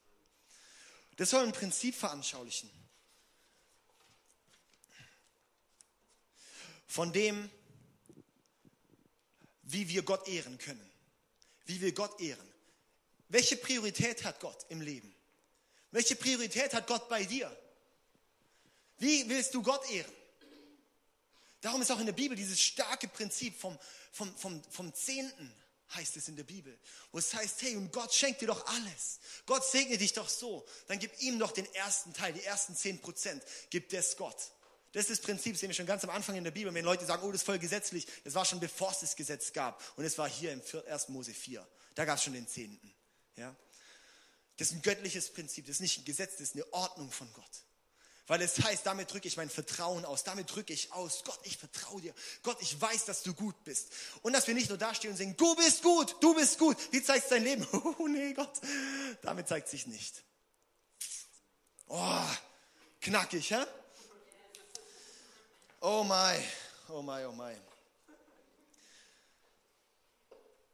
[1.17, 2.69] Das soll ein Prinzip veranschaulichen.
[6.87, 7.49] Von dem,
[9.63, 10.88] wie wir Gott ehren können.
[11.69, 12.51] Wie wir Gott ehren.
[13.27, 15.13] Welche Priorität hat Gott im Leben?
[15.91, 17.55] Welche Priorität hat Gott bei dir?
[18.97, 20.11] Wie willst du Gott ehren?
[21.61, 23.77] Darum ist auch in der Bibel dieses starke Prinzip vom,
[24.11, 25.53] vom, vom, vom Zehnten,
[25.93, 26.75] heißt es in der Bibel,
[27.11, 29.19] wo es heißt, hey, und Gott schenkt dir doch alles.
[29.45, 30.65] Gott segne dich doch so.
[30.87, 34.51] Dann gib ihm doch den ersten Teil, die ersten zehn Prozent, gib das Gott.
[34.91, 36.73] Das ist das Prinzip, das sehen wir schon ganz am Anfang in der Bibel.
[36.73, 39.53] Wenn Leute sagen, oh, das ist voll gesetzlich, das war schon bevor es das Gesetz
[39.53, 39.83] gab.
[39.97, 41.09] Und es war hier im 1.
[41.09, 41.65] Mose 4.
[41.95, 42.91] Da gab es schon den Zehnten.
[43.35, 43.55] Ja?
[44.57, 47.31] Das ist ein göttliches Prinzip, das ist nicht ein Gesetz, das ist eine Ordnung von
[47.33, 47.63] Gott.
[48.27, 51.57] Weil es heißt, damit drücke ich mein Vertrauen aus, damit drücke ich aus, Gott, ich
[51.57, 52.13] vertraue dir.
[52.43, 53.91] Gott, ich weiß, dass du gut bist.
[54.21, 56.77] Und dass wir nicht nur dastehen und sagen, du bist gut, du bist gut.
[56.91, 57.67] Wie zeigt dein Leben?
[57.97, 58.51] Oh nee, Gott,
[59.21, 60.23] damit zeigt sich nicht.
[61.87, 62.25] Oh,
[63.01, 63.65] knackig, hä?
[65.81, 66.35] Oh my,
[66.89, 67.53] oh my, oh my.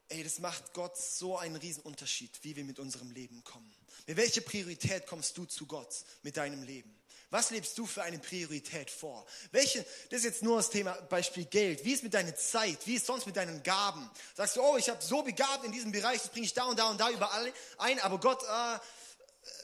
[0.10, 3.72] Ey, das macht Gott so einen Riesenunterschied, wie wir mit unserem Leben kommen.
[4.08, 6.96] Mit welcher Priorität kommst du zu Gott mit deinem Leben?
[7.32, 9.26] Was lebst du für eine Priorität vor?
[9.52, 11.84] Welche, das ist jetzt nur das Thema Beispiel Geld.
[11.84, 12.78] Wie ist mit deiner Zeit?
[12.86, 14.10] Wie ist sonst mit deinen Gaben?
[14.36, 16.80] Sagst du, oh, ich habe so begabt in diesem Bereich, das bringe ich da und
[16.80, 18.80] da und da überall ein, aber Gott, äh,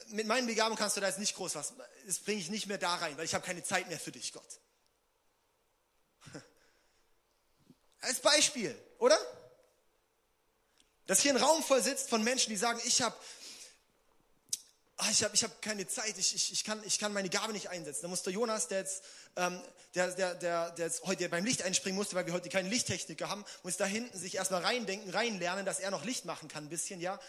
[0.08, 1.72] mit meinen Begabungen kannst du da jetzt nicht groß was,
[2.06, 4.32] das bringe ich nicht mehr da rein, weil ich habe keine Zeit mehr für dich,
[4.32, 4.61] Gott.
[8.02, 9.18] Als Beispiel, oder?
[11.06, 13.16] Dass hier ein Raum voll sitzt von Menschen, die sagen, ich habe
[15.02, 17.52] ah, ich habe ich hab keine Zeit, ich, ich, ich, kann, ich kann meine Gabe
[17.52, 18.02] nicht einsetzen.
[18.02, 19.02] Da muss der Jonas, der jetzt,
[19.36, 19.60] ähm,
[19.94, 23.28] der, der, der, der jetzt heute beim Licht einspringen musste, weil wir heute keinen Lichttechniker
[23.28, 26.70] haben, muss da hinten sich erstmal reindenken, reinlernen, dass er noch Licht machen kann ein
[26.70, 27.20] bisschen, ja.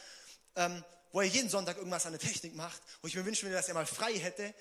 [0.56, 3.56] Ähm, wo er jeden Sonntag irgendwas an der Technik macht, wo ich mir wünschen würde,
[3.56, 4.54] dass er mal frei hätte,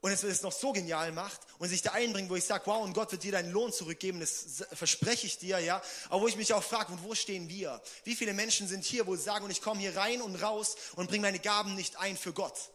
[0.00, 2.82] und es es noch so genial macht und sich da einbringt, wo ich sage, wow,
[2.82, 5.82] und Gott wird dir deinen Lohn zurückgeben, das verspreche ich dir, ja.
[6.08, 7.82] Aber wo ich mich auch frage, und wo stehen wir?
[8.04, 10.76] Wie viele Menschen sind hier, wo sie sagen, und ich komme hier rein und raus
[10.96, 12.70] und bringe meine Gaben nicht ein für Gott?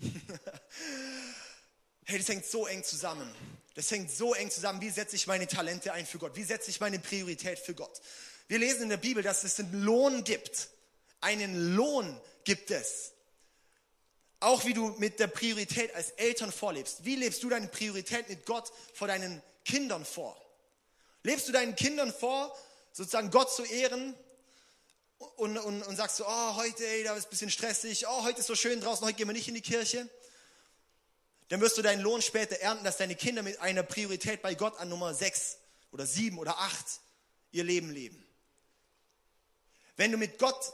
[2.10, 3.30] Hey, das hängt so eng zusammen.
[3.74, 4.80] Das hängt so eng zusammen.
[4.80, 6.36] Wie setze ich meine Talente ein für Gott?
[6.36, 8.00] Wie setze ich meine Priorität für Gott?
[8.46, 10.70] Wir lesen in der Bibel, dass es einen Lohn gibt.
[11.20, 13.12] Einen Lohn gibt es.
[14.40, 17.04] Auch wie du mit der Priorität als Eltern vorlebst.
[17.04, 20.40] Wie lebst du deine Priorität mit Gott vor deinen Kindern vor?
[21.24, 22.56] Lebst du deinen Kindern vor,
[22.92, 24.14] sozusagen Gott zu ehren
[25.36, 28.40] und, und, und sagst du, oh, heute, ey, da ist ein bisschen stressig, oh, heute
[28.40, 30.08] ist so schön draußen, heute gehen wir nicht in die Kirche?
[31.48, 34.78] Dann wirst du deinen Lohn später ernten, dass deine Kinder mit einer Priorität bei Gott
[34.78, 35.58] an Nummer 6
[35.90, 36.74] oder 7 oder 8
[37.52, 38.24] ihr Leben leben.
[39.96, 40.72] Wenn du mit Gott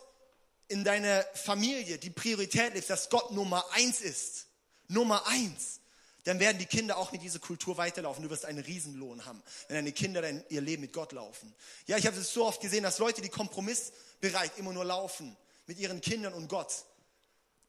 [0.75, 4.49] in deiner Familie die Priorität lebst, dass Gott Nummer eins ist,
[4.89, 5.79] Nummer eins,
[6.25, 8.25] dann werden die Kinder auch mit dieser Kultur weiterlaufen.
[8.25, 11.55] Du wirst einen Riesenlohn haben, wenn deine Kinder dann ihr Leben mit Gott laufen.
[11.87, 15.79] Ja, ich habe es so oft gesehen, dass Leute, die kompromissbereit immer nur laufen mit
[15.79, 16.75] ihren Kindern und Gott,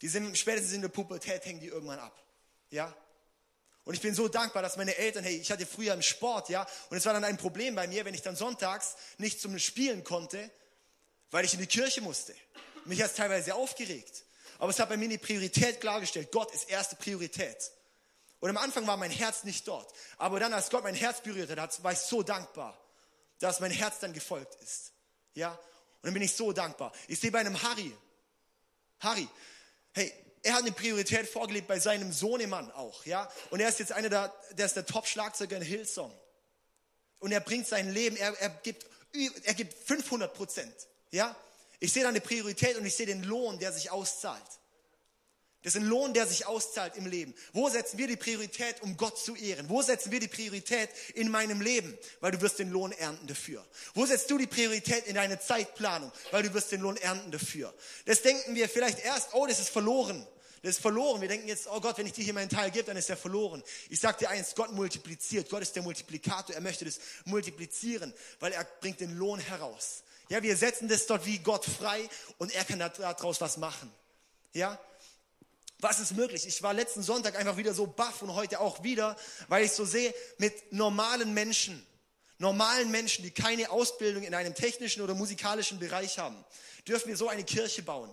[0.02, 2.20] die sind spätestens in der Pubertät hängen die irgendwann ab.
[2.72, 2.92] Ja?
[3.84, 6.66] Und ich bin so dankbar, dass meine Eltern, hey, ich hatte früher im Sport, ja,
[6.90, 10.04] und es war dann ein Problem bei mir, wenn ich dann sonntags nicht zum Spielen
[10.04, 10.50] konnte,
[11.30, 12.34] weil ich in die Kirche musste.
[12.86, 14.24] Mich hat es teilweise aufgeregt.
[14.58, 16.32] Aber es hat bei mir die Priorität klargestellt.
[16.32, 17.72] Gott ist erste Priorität.
[18.40, 19.92] Und am Anfang war mein Herz nicht dort.
[20.18, 22.80] Aber dann, als Gott mein Herz berührt hat, war ich so dankbar,
[23.40, 24.92] dass mein Herz dann gefolgt ist.
[25.34, 25.52] Ja?
[25.52, 25.60] Und
[26.04, 26.94] dann bin ich so dankbar.
[27.08, 27.92] Ich sehe bei einem Harry,
[29.00, 29.28] Harry,
[29.94, 33.28] hey, er hat eine Priorität vorgelebt bei seinem Sohnemann auch, ja.
[33.50, 36.16] Und er ist jetzt einer der, der ist der Top-Schlagzeuger in Hillsong.
[37.18, 38.86] Und er bringt sein Leben, er, er gibt,
[39.44, 40.76] er gibt 500 Prozent,
[41.10, 41.36] ja.
[41.80, 44.44] Ich sehe da eine Priorität und ich sehe den Lohn, der sich auszahlt.
[45.66, 47.34] Das ist ein Lohn, der sich auszahlt im Leben.
[47.52, 49.68] Wo setzen wir die Priorität, um Gott zu ehren?
[49.68, 51.98] Wo setzen wir die Priorität in meinem Leben?
[52.20, 53.66] Weil du wirst den Lohn ernten dafür.
[53.96, 56.12] Wo setzt du die Priorität in deine Zeitplanung?
[56.30, 57.74] Weil du wirst den Lohn ernten dafür.
[58.06, 60.28] Das denken wir vielleicht erst, oh, das ist verloren.
[60.62, 61.20] Das ist verloren.
[61.22, 63.18] Wir denken jetzt, oh Gott, wenn ich dir hier meinen Teil gebe, dann ist er
[63.18, 63.64] verloren.
[63.90, 65.50] Ich sage dir eins, Gott multipliziert.
[65.50, 66.54] Gott ist der Multiplikator.
[66.54, 70.04] Er möchte das multiplizieren, weil er bringt den Lohn heraus.
[70.30, 73.92] Ja, wir setzen das dort wie Gott frei und er kann daraus was machen.
[74.54, 74.80] Ja,
[75.80, 76.48] was ist möglich?
[76.48, 79.16] Ich war letzten Sonntag einfach wieder so baff und heute auch wieder,
[79.50, 81.86] weil ich so sehe, mit normalen Menschen,
[82.40, 86.44] normalen Menschen, die keine Ausbildung in einem technischen oder musikalischen Bereich haben,
[86.88, 88.10] dürfen wir so eine Kirche bauen.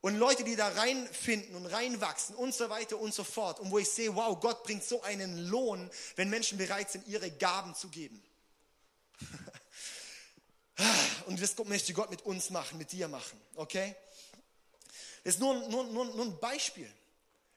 [0.00, 3.60] Und Leute, die da reinfinden und reinwachsen und so weiter und so fort.
[3.60, 7.30] Und wo ich sehe, wow, Gott bringt so einen Lohn, wenn Menschen bereit sind, ihre
[7.30, 8.20] Gaben zu geben.
[11.26, 13.40] Und das möchte Gott mit uns machen, mit dir machen.
[13.54, 13.94] Okay?
[15.24, 16.90] Das ist nur, nur, nur, nur ein Beispiel,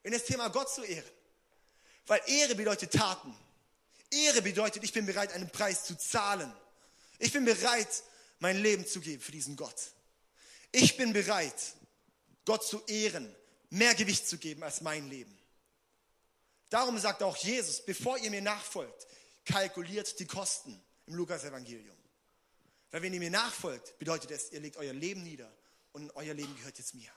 [0.03, 1.09] in das Thema Gott zu ehren.
[2.05, 3.35] Weil Ehre bedeutet Taten.
[4.11, 6.53] Ehre bedeutet, ich bin bereit, einen Preis zu zahlen.
[7.17, 8.03] Ich bin bereit,
[8.39, 9.91] mein Leben zu geben für diesen Gott.
[10.71, 11.55] Ich bin bereit,
[12.43, 13.33] Gott zu ehren,
[13.69, 15.35] mehr Gewicht zu geben als mein Leben.
[16.69, 19.07] Darum sagt auch Jesus, bevor ihr mir nachfolgt,
[19.45, 21.95] kalkuliert die Kosten im Lukas-Evangelium.
[22.91, 25.51] Weil wenn ihr mir nachfolgt, bedeutet es, ihr legt euer Leben nieder
[25.91, 27.11] und euer Leben gehört jetzt mir.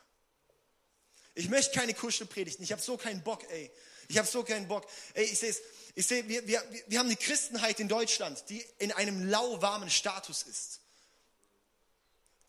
[1.35, 2.63] Ich möchte keine Kuschelpredigten.
[2.63, 3.71] Ich habe so keinen Bock, ey.
[4.09, 4.85] Ich habe so keinen Bock.
[5.13, 5.55] Ey, ich sehe
[5.95, 10.43] ich seh, wir, wir, wir haben eine Christenheit in Deutschland, die in einem lauwarmen Status
[10.43, 10.81] ist.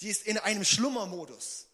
[0.00, 1.66] Die ist in einem Schlummermodus.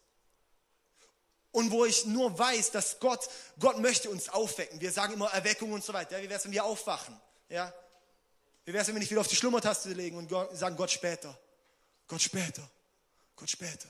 [1.51, 3.27] Und wo ich nur weiß, dass Gott,
[3.57, 4.79] Gott möchte uns aufwecken.
[4.81, 6.21] Wir sagen immer Erweckung und so weiter.
[6.21, 7.19] Wie wäre es, wenn wir aufwachen?
[7.49, 7.73] Ja?
[8.67, 11.39] Wie wäre es, wenn wir nicht wieder auf die Schlummertaste legen und sagen Gott später?
[12.05, 12.69] Gott später.
[13.37, 13.87] Gott später.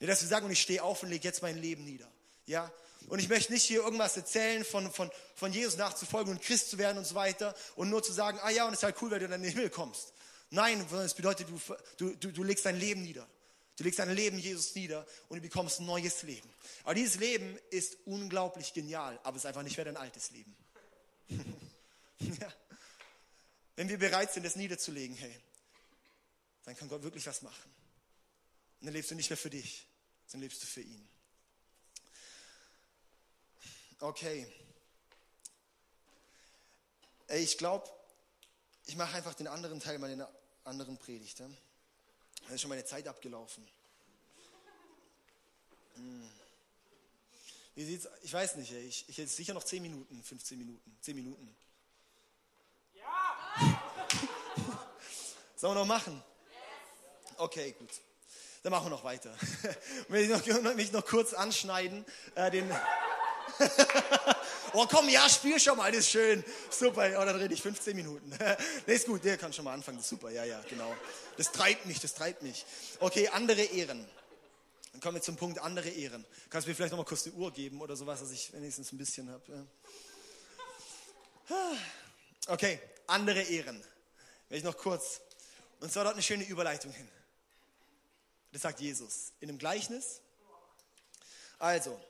[0.00, 2.10] Ja, dass wir sagen, und ich stehe auf und lege jetzt mein Leben nieder.
[2.46, 2.72] Ja?
[3.06, 6.78] Und ich möchte nicht hier irgendwas erzählen von, von, von Jesus nachzufolgen und Christ zu
[6.78, 9.12] werden und so weiter und nur zu sagen, ah ja, und es ist halt cool,
[9.12, 10.12] wenn du dann in den Himmel kommst.
[10.50, 11.46] Nein, es bedeutet,
[11.96, 13.24] du, du, du legst dein Leben nieder.
[13.76, 16.48] Du legst dein Leben Jesus nieder und du bekommst ein neues Leben.
[16.82, 20.56] Aber dieses Leben ist unglaublich genial, aber es ist einfach nicht mehr dein altes Leben.
[22.18, 22.52] ja.
[23.76, 25.38] Wenn wir bereit sind, das niederzulegen, hey,
[26.64, 27.70] dann kann Gott wirklich was machen.
[28.80, 29.86] Und dann lebst du nicht mehr für dich,
[30.26, 31.08] sondern lebst du für ihn.
[34.00, 34.46] Okay.
[37.28, 37.88] Ey, ich glaube,
[38.86, 40.30] ich mache einfach den anderen Teil meiner
[40.64, 41.38] anderen Predigt.
[41.38, 41.48] Ja?
[42.48, 43.66] Da ist schon meine Zeit abgelaufen.
[45.94, 46.30] Hm.
[47.74, 48.08] Wie sieht's?
[48.22, 48.86] Ich weiß nicht, ey.
[48.86, 51.56] ich, ich hätte sicher noch 10 Minuten, 15 Minuten, 10 Minuten.
[55.56, 56.22] Sollen wir noch machen?
[57.38, 57.88] Okay, gut.
[58.62, 59.34] Dann machen wir noch weiter.
[60.12, 60.44] Ich noch,
[60.76, 62.04] mich noch kurz anschneiden.
[62.34, 62.70] Äh, den
[64.74, 66.44] oh komm, ja, spiel schon mal, das ist schön.
[66.68, 68.36] Super, oh, dann rede ich 15 Minuten.
[68.86, 70.94] nee, ist gut, der kann schon mal anfangen, das ist super, ja, ja, genau.
[71.38, 72.66] Das treibt mich, das treibt mich.
[73.00, 74.06] Okay, andere Ehren.
[74.92, 76.26] Dann kommen wir zum Punkt andere Ehren.
[76.50, 78.92] Kannst du mir vielleicht noch mal kurz die Uhr geben oder sowas, dass ich wenigstens
[78.92, 79.66] ein bisschen habe.
[81.48, 81.56] Ja.
[82.48, 83.82] Okay, andere Ehren.
[84.48, 85.20] Will ich noch kurz.
[85.80, 87.08] Und zwar dort eine schöne Überleitung hin.
[88.52, 90.20] Das sagt Jesus in einem Gleichnis.
[91.58, 92.00] Also,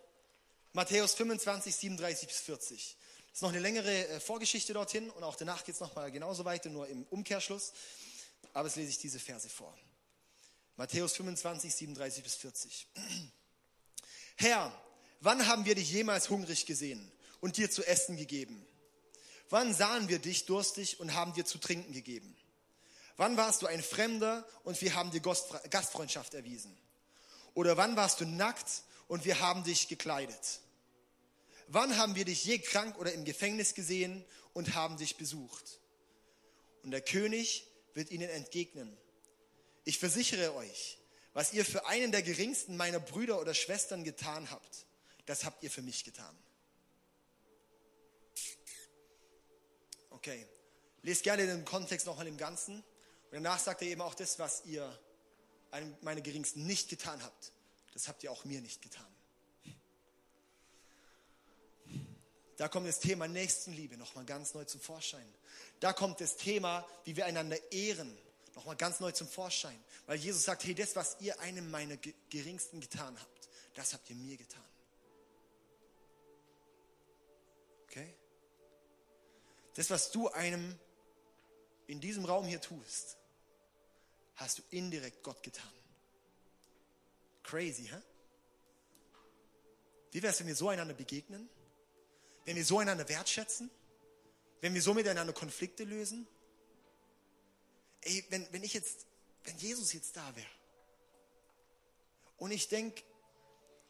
[0.72, 2.96] Matthäus 25, 37 bis 40.
[3.28, 6.44] Das ist noch eine längere äh, Vorgeschichte dorthin und auch danach geht es nochmal genauso
[6.44, 7.72] weiter, nur im Umkehrschluss.
[8.52, 9.76] Aber jetzt lese ich diese Verse vor.
[10.76, 12.86] Matthäus 25, 37 bis 40.
[14.36, 14.72] Herr,
[15.20, 18.66] wann haben wir dich jemals hungrig gesehen und dir zu essen gegeben?
[19.48, 22.36] Wann sahen wir dich durstig und haben dir zu trinken gegeben?
[23.16, 26.76] Wann warst du ein Fremder und wir haben dir Gastfreundschaft erwiesen?
[27.54, 30.60] Oder wann warst du nackt und wir haben dich gekleidet?
[31.68, 35.80] Wann haben wir dich je krank oder im Gefängnis gesehen und haben dich besucht?
[36.82, 38.96] Und der König wird ihnen entgegnen.
[39.84, 40.98] Ich versichere euch,
[41.32, 44.86] was ihr für einen der geringsten meiner Brüder oder Schwestern getan habt,
[45.24, 46.36] das habt ihr für mich getan.
[50.10, 50.46] Okay,
[51.02, 52.84] lest gerne den Kontext nochmal im Ganzen.
[53.36, 54.98] Danach sagt er eben auch das, was ihr
[55.70, 57.52] einem meiner geringsten nicht getan habt,
[57.92, 59.04] das habt ihr auch mir nicht getan.
[62.56, 65.34] Da kommt das Thema Nächstenliebe nochmal ganz neu zum Vorschein.
[65.80, 68.16] Da kommt das Thema, wie wir einander ehren,
[68.54, 69.84] nochmal ganz neu zum Vorschein.
[70.06, 71.98] Weil Jesus sagt, hey, das, was ihr einem meiner
[72.30, 74.64] Geringsten getan habt, das habt ihr mir getan.
[77.82, 78.14] Okay?
[79.74, 80.78] Das, was du einem
[81.86, 83.18] in diesem Raum hier tust,
[84.36, 85.72] hast du indirekt Gott getan.
[87.42, 88.00] Crazy, hä?
[90.12, 91.48] Wie wäre es, wenn wir so einander begegnen?
[92.44, 93.70] Wenn wir so einander wertschätzen?
[94.60, 96.26] Wenn wir so miteinander Konflikte lösen?
[98.06, 99.06] ey, wenn, wenn ich jetzt,
[99.44, 100.46] wenn Jesus jetzt da wäre
[102.38, 103.02] und ich denke,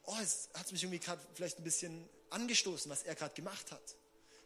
[0.05, 3.97] oh, es hat mich irgendwie gerade vielleicht ein bisschen angestoßen, was er gerade gemacht hat,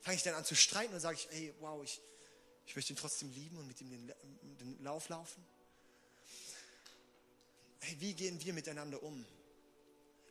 [0.00, 2.00] fange ich dann an zu streiten und sage ich, hey, wow, ich,
[2.66, 4.12] ich möchte ihn trotzdem lieben und mit ihm den,
[4.58, 5.44] den Lauf laufen.
[7.80, 9.24] Hey, wie gehen wir miteinander um?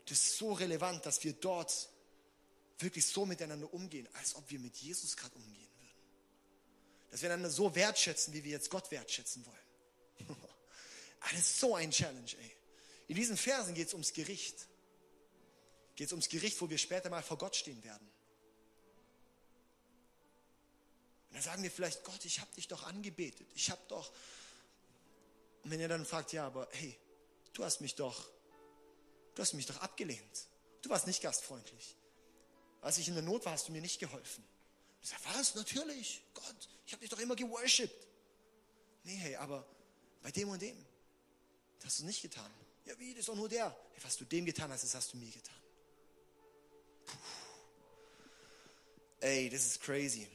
[0.06, 1.90] Das ist so relevant, dass wir dort
[2.80, 5.68] wirklich so miteinander umgehen, als ob wir mit Jesus gerade umgehen.
[7.12, 10.38] Dass wir einander so wertschätzen, wie wir jetzt Gott wertschätzen wollen.
[11.38, 12.52] Ist so ein Challenge, ey.
[13.08, 14.68] In diesen Versen geht es ums Gericht.
[15.96, 18.08] Geht es ums Gericht, wo wir später mal vor Gott stehen werden.
[21.30, 23.48] Und dann sagen wir vielleicht, Gott, ich habe dich doch angebetet.
[23.54, 24.12] Ich habe doch.
[25.64, 26.98] Und wenn er dann fragt, ja, aber hey,
[27.54, 28.30] du hast mich doch,
[29.36, 30.48] du hast mich doch abgelehnt.
[30.82, 31.96] Du warst nicht gastfreundlich.
[32.82, 34.44] Als ich in der Not war, hast du mir nicht geholfen.
[35.02, 35.56] Ich sage, was?
[35.56, 36.24] Natürlich.
[36.34, 38.08] Gott, ich habe dich doch immer geworshipped.
[39.04, 39.66] Nee, hey, aber
[40.22, 40.78] bei dem und dem,
[41.80, 42.52] das hast du nicht getan.
[42.86, 43.76] Ja, wie, das ist doch nur der.
[43.94, 45.56] Hey, was du dem getan hast, das hast du mir getan.
[47.06, 47.18] Puh.
[49.22, 50.28] Ey, das ist crazy.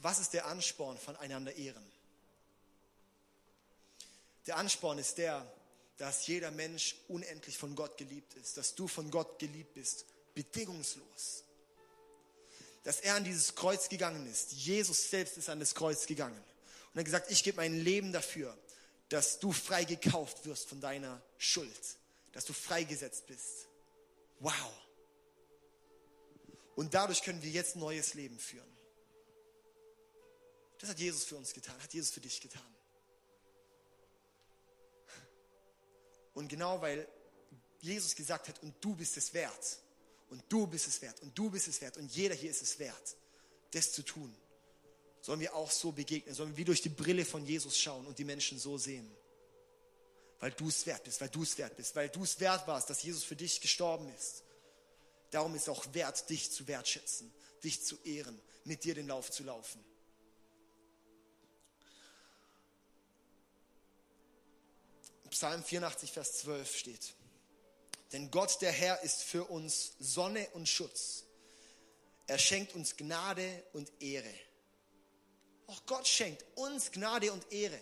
[0.00, 1.84] Was ist der Ansporn von einander ehren?
[4.46, 5.46] Der Ansporn ist der,
[5.96, 10.04] dass jeder Mensch unendlich von Gott geliebt ist, dass du von Gott geliebt bist,
[10.34, 11.46] bedingungslos
[12.86, 14.52] dass er an dieses Kreuz gegangen ist.
[14.52, 16.40] Jesus selbst ist an das Kreuz gegangen.
[16.92, 18.56] Und hat gesagt, ich gebe mein Leben dafür,
[19.08, 21.96] dass du frei gekauft wirst von deiner Schuld,
[22.30, 23.66] dass du freigesetzt bist.
[24.38, 24.72] Wow.
[26.76, 28.76] Und dadurch können wir jetzt ein neues Leben führen.
[30.78, 32.75] Das hat Jesus für uns getan, hat Jesus für dich getan.
[36.36, 37.08] Und genau weil
[37.80, 39.80] Jesus gesagt hat, und du bist es wert,
[40.30, 42.78] und du bist es wert und du bist es wert und jeder hier ist es
[42.78, 43.16] wert,
[43.72, 44.34] das zu tun.
[45.20, 48.18] Sollen wir auch so begegnen, sollen wir wie durch die Brille von Jesus schauen und
[48.18, 49.10] die Menschen so sehen.
[50.38, 52.90] Weil du es wert bist, weil du es wert bist, weil du es wert warst,
[52.90, 54.42] dass Jesus für dich gestorben ist.
[55.30, 57.32] Darum ist es auch wert, dich zu wertschätzen,
[57.64, 59.82] dich zu ehren, mit dir den Lauf zu laufen.
[65.36, 67.14] Psalm 84, Vers 12 steht.
[68.10, 71.24] Denn Gott, der Herr, ist für uns Sonne und Schutz.
[72.26, 74.32] Er schenkt uns Gnade und Ehre.
[75.66, 77.78] Auch Gott schenkt uns Gnade und Ehre.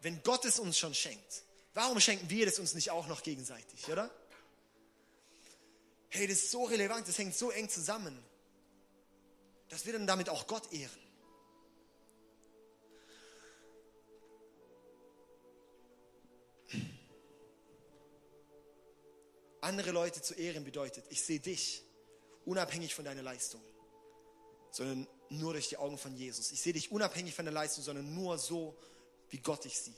[0.00, 1.42] Wenn Gott es uns schon schenkt,
[1.74, 4.08] warum schenken wir das uns nicht auch noch gegenseitig, oder?
[6.10, 8.16] Hey, das ist so relevant, das hängt so eng zusammen,
[9.68, 11.07] dass wir dann damit auch Gott ehren.
[19.60, 21.82] Andere Leute zu ehren bedeutet, ich sehe dich
[22.44, 23.60] unabhängig von deiner Leistung,
[24.70, 26.52] sondern nur durch die Augen von Jesus.
[26.52, 28.76] Ich sehe dich unabhängig von der Leistung, sondern nur so,
[29.30, 29.94] wie Gott dich sieht.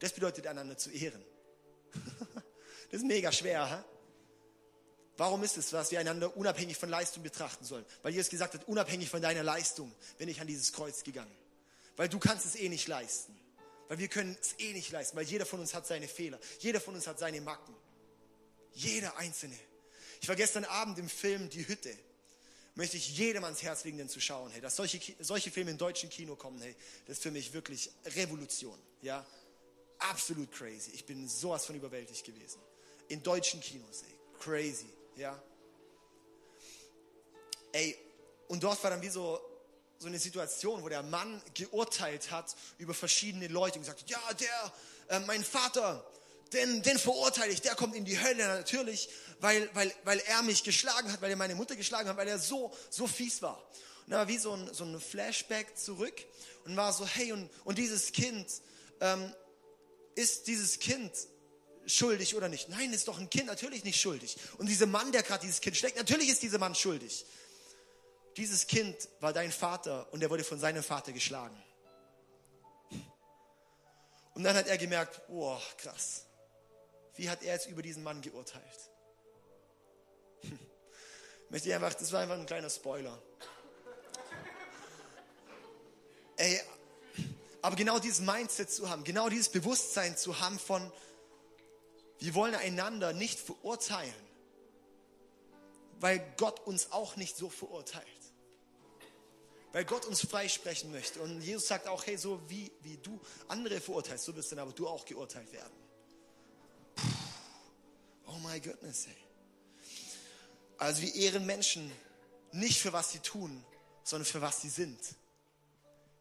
[0.00, 1.24] Das bedeutet, einander zu ehren.
[2.90, 3.68] Das ist mega schwer.
[3.68, 3.82] Hä?
[5.16, 7.84] Warum ist es, dass wir einander unabhängig von Leistung betrachten sollen?
[8.02, 11.34] Weil Jesus gesagt hat, unabhängig von deiner Leistung bin ich an dieses Kreuz gegangen.
[11.96, 13.36] Weil du kannst es eh nicht leisten.
[13.88, 15.16] Weil wir können es eh nicht leisten.
[15.16, 16.38] Weil jeder von uns hat seine Fehler.
[16.60, 17.74] Jeder von uns hat seine Macken.
[18.74, 19.58] Jeder Einzelne.
[20.20, 21.96] Ich war gestern Abend im Film Die Hütte.
[22.76, 24.50] Möchte ich jedem ans Herz legen, den zu schauen.
[24.50, 26.74] Hey, dass solche, solche Filme im deutschen Kino kommen, hey,
[27.06, 28.76] das ist für mich wirklich Revolution.
[29.00, 29.24] Ja,
[29.98, 30.90] absolut crazy.
[30.92, 32.60] Ich bin sowas von überwältigt gewesen.
[33.08, 34.88] In deutschen Kinos, ey, crazy.
[35.16, 35.40] Ja.
[37.72, 37.96] Ey,
[38.48, 39.40] und dort war dann wie so,
[39.98, 44.34] so eine Situation, wo der Mann geurteilt hat über verschiedene Leute und gesagt hat, ja,
[44.34, 44.72] der,
[45.08, 46.04] äh, mein Vater,
[46.52, 49.08] den, den verurteile ich, der kommt in die Hölle natürlich,
[49.40, 52.38] weil, weil, weil er mich geschlagen hat, weil er meine Mutter geschlagen hat, weil er
[52.38, 53.58] so, so fies war.
[54.06, 56.14] Und da war wie so ein, so ein Flashback zurück
[56.64, 58.46] und war so, hey, und, und dieses Kind,
[59.00, 59.34] ähm,
[60.14, 61.12] ist dieses Kind
[61.86, 62.68] schuldig oder nicht?
[62.68, 64.36] Nein, ist doch ein Kind natürlich nicht schuldig.
[64.58, 67.26] Und dieser Mann, der gerade dieses Kind schlägt, natürlich ist dieser Mann schuldig.
[68.36, 71.56] Dieses Kind war dein Vater und er wurde von seinem Vater geschlagen.
[74.34, 76.24] Und dann hat er gemerkt, boah, krass.
[77.16, 78.90] Wie hat er jetzt über diesen Mann geurteilt?
[80.40, 80.58] Hm.
[81.48, 83.20] Möchte ich einfach, das war einfach ein kleiner Spoiler.
[86.36, 86.60] Ey,
[87.62, 90.92] aber genau dieses Mindset zu haben, genau dieses Bewusstsein zu haben von,
[92.18, 94.14] wir wollen einander nicht verurteilen,
[96.00, 98.06] weil Gott uns auch nicht so verurteilt.
[99.72, 101.20] Weil Gott uns freisprechen möchte.
[101.20, 104.72] Und Jesus sagt auch, hey, so wie, wie du andere verurteilst, so wirst dann aber
[104.72, 105.72] du auch geurteilt werden.
[108.34, 109.16] Oh my goodness, ey.
[110.78, 111.90] Also wir ehren Menschen
[112.52, 113.64] nicht für was sie tun,
[114.02, 114.98] sondern für was sie sind.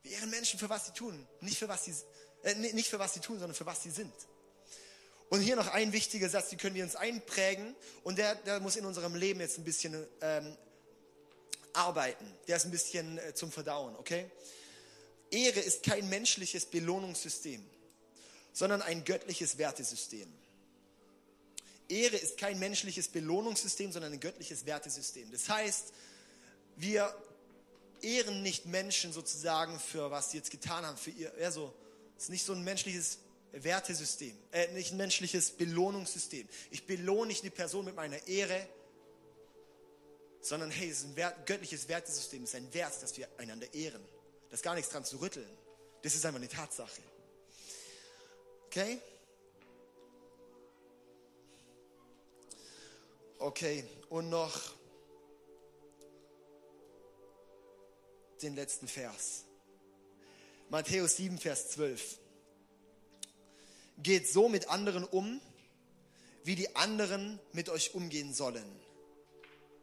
[0.04, 1.96] Wir ehren Menschen für was sie tun, nicht für was sie,
[2.44, 4.14] äh, nicht für was sie tun, sondern für was sie sind.
[5.30, 8.76] Und hier noch ein wichtiger Satz, den können wir uns einprägen und der, der muss
[8.76, 10.56] in unserem Leben jetzt ein bisschen ähm,
[11.74, 12.26] arbeiten.
[12.48, 14.30] Der ist ein bisschen äh, zum Verdauen, okay?
[15.32, 17.68] Ehre ist kein menschliches Belohnungssystem,
[18.52, 20.32] sondern ein göttliches Wertesystem.
[21.94, 25.32] Ehre ist kein menschliches Belohnungssystem, sondern ein göttliches Wertesystem.
[25.32, 25.94] Das heißt,
[26.76, 27.14] wir
[28.02, 31.74] ehren nicht Menschen sozusagen für was sie jetzt getan haben, für ihr, ja, so,
[32.18, 33.20] es ist nicht so ein menschliches
[33.52, 36.48] Wertesystem, äh, nicht ein menschliches Belohnungssystem.
[36.72, 38.68] Ich belohne nicht eine Person mit meiner Ehre,
[40.42, 43.74] sondern hey, es ist ein Wert, göttliches Wertesystem, es ist ein Wert, dass wir einander
[43.74, 44.04] ehren.
[44.50, 45.50] Da ist gar nichts dran zu rütteln.
[46.02, 47.02] Das ist einfach eine Tatsache.
[48.66, 49.00] Okay?
[53.44, 54.58] Okay, und noch
[58.42, 59.44] den letzten Vers.
[60.70, 62.20] Matthäus 7, Vers 12
[63.98, 65.42] geht so mit anderen um,
[66.46, 68.64] wie die anderen mit euch umgehen sollen.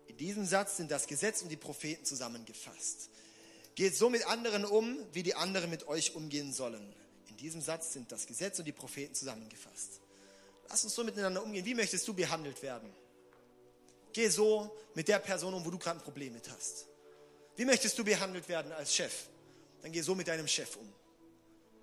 [0.07, 3.11] In diesem Satz sind das Gesetz und die Propheten zusammengefasst.
[3.75, 6.95] Geht so mit anderen um, wie die anderen mit euch umgehen sollen.
[7.29, 10.01] In diesem Satz sind das Gesetz und die Propheten zusammengefasst.
[10.71, 11.67] Lass uns so miteinander umgehen.
[11.67, 12.91] Wie möchtest du behandelt werden?
[14.13, 16.87] Geh so mit der Person um, wo du gerade ein Problem mit hast.
[17.57, 19.29] Wie möchtest du behandelt werden als Chef?
[19.83, 20.93] Dann geh so mit deinem Chef um.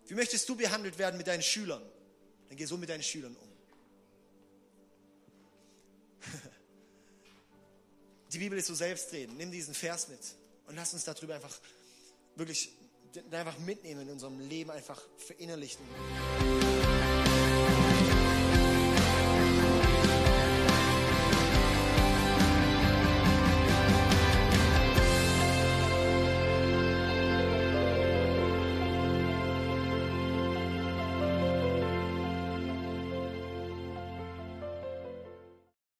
[0.07, 1.83] Wie möchtest du behandelt werden mit deinen Schülern?
[2.47, 3.49] Dann geh so mit deinen Schülern um.
[8.31, 9.37] Die Bibel ist so selbstredend.
[9.37, 10.19] Nimm diesen Vers mit
[10.67, 11.59] und lass uns darüber einfach
[12.35, 12.71] wirklich
[13.31, 15.83] einfach mitnehmen in unserem Leben, einfach verinnerlichen.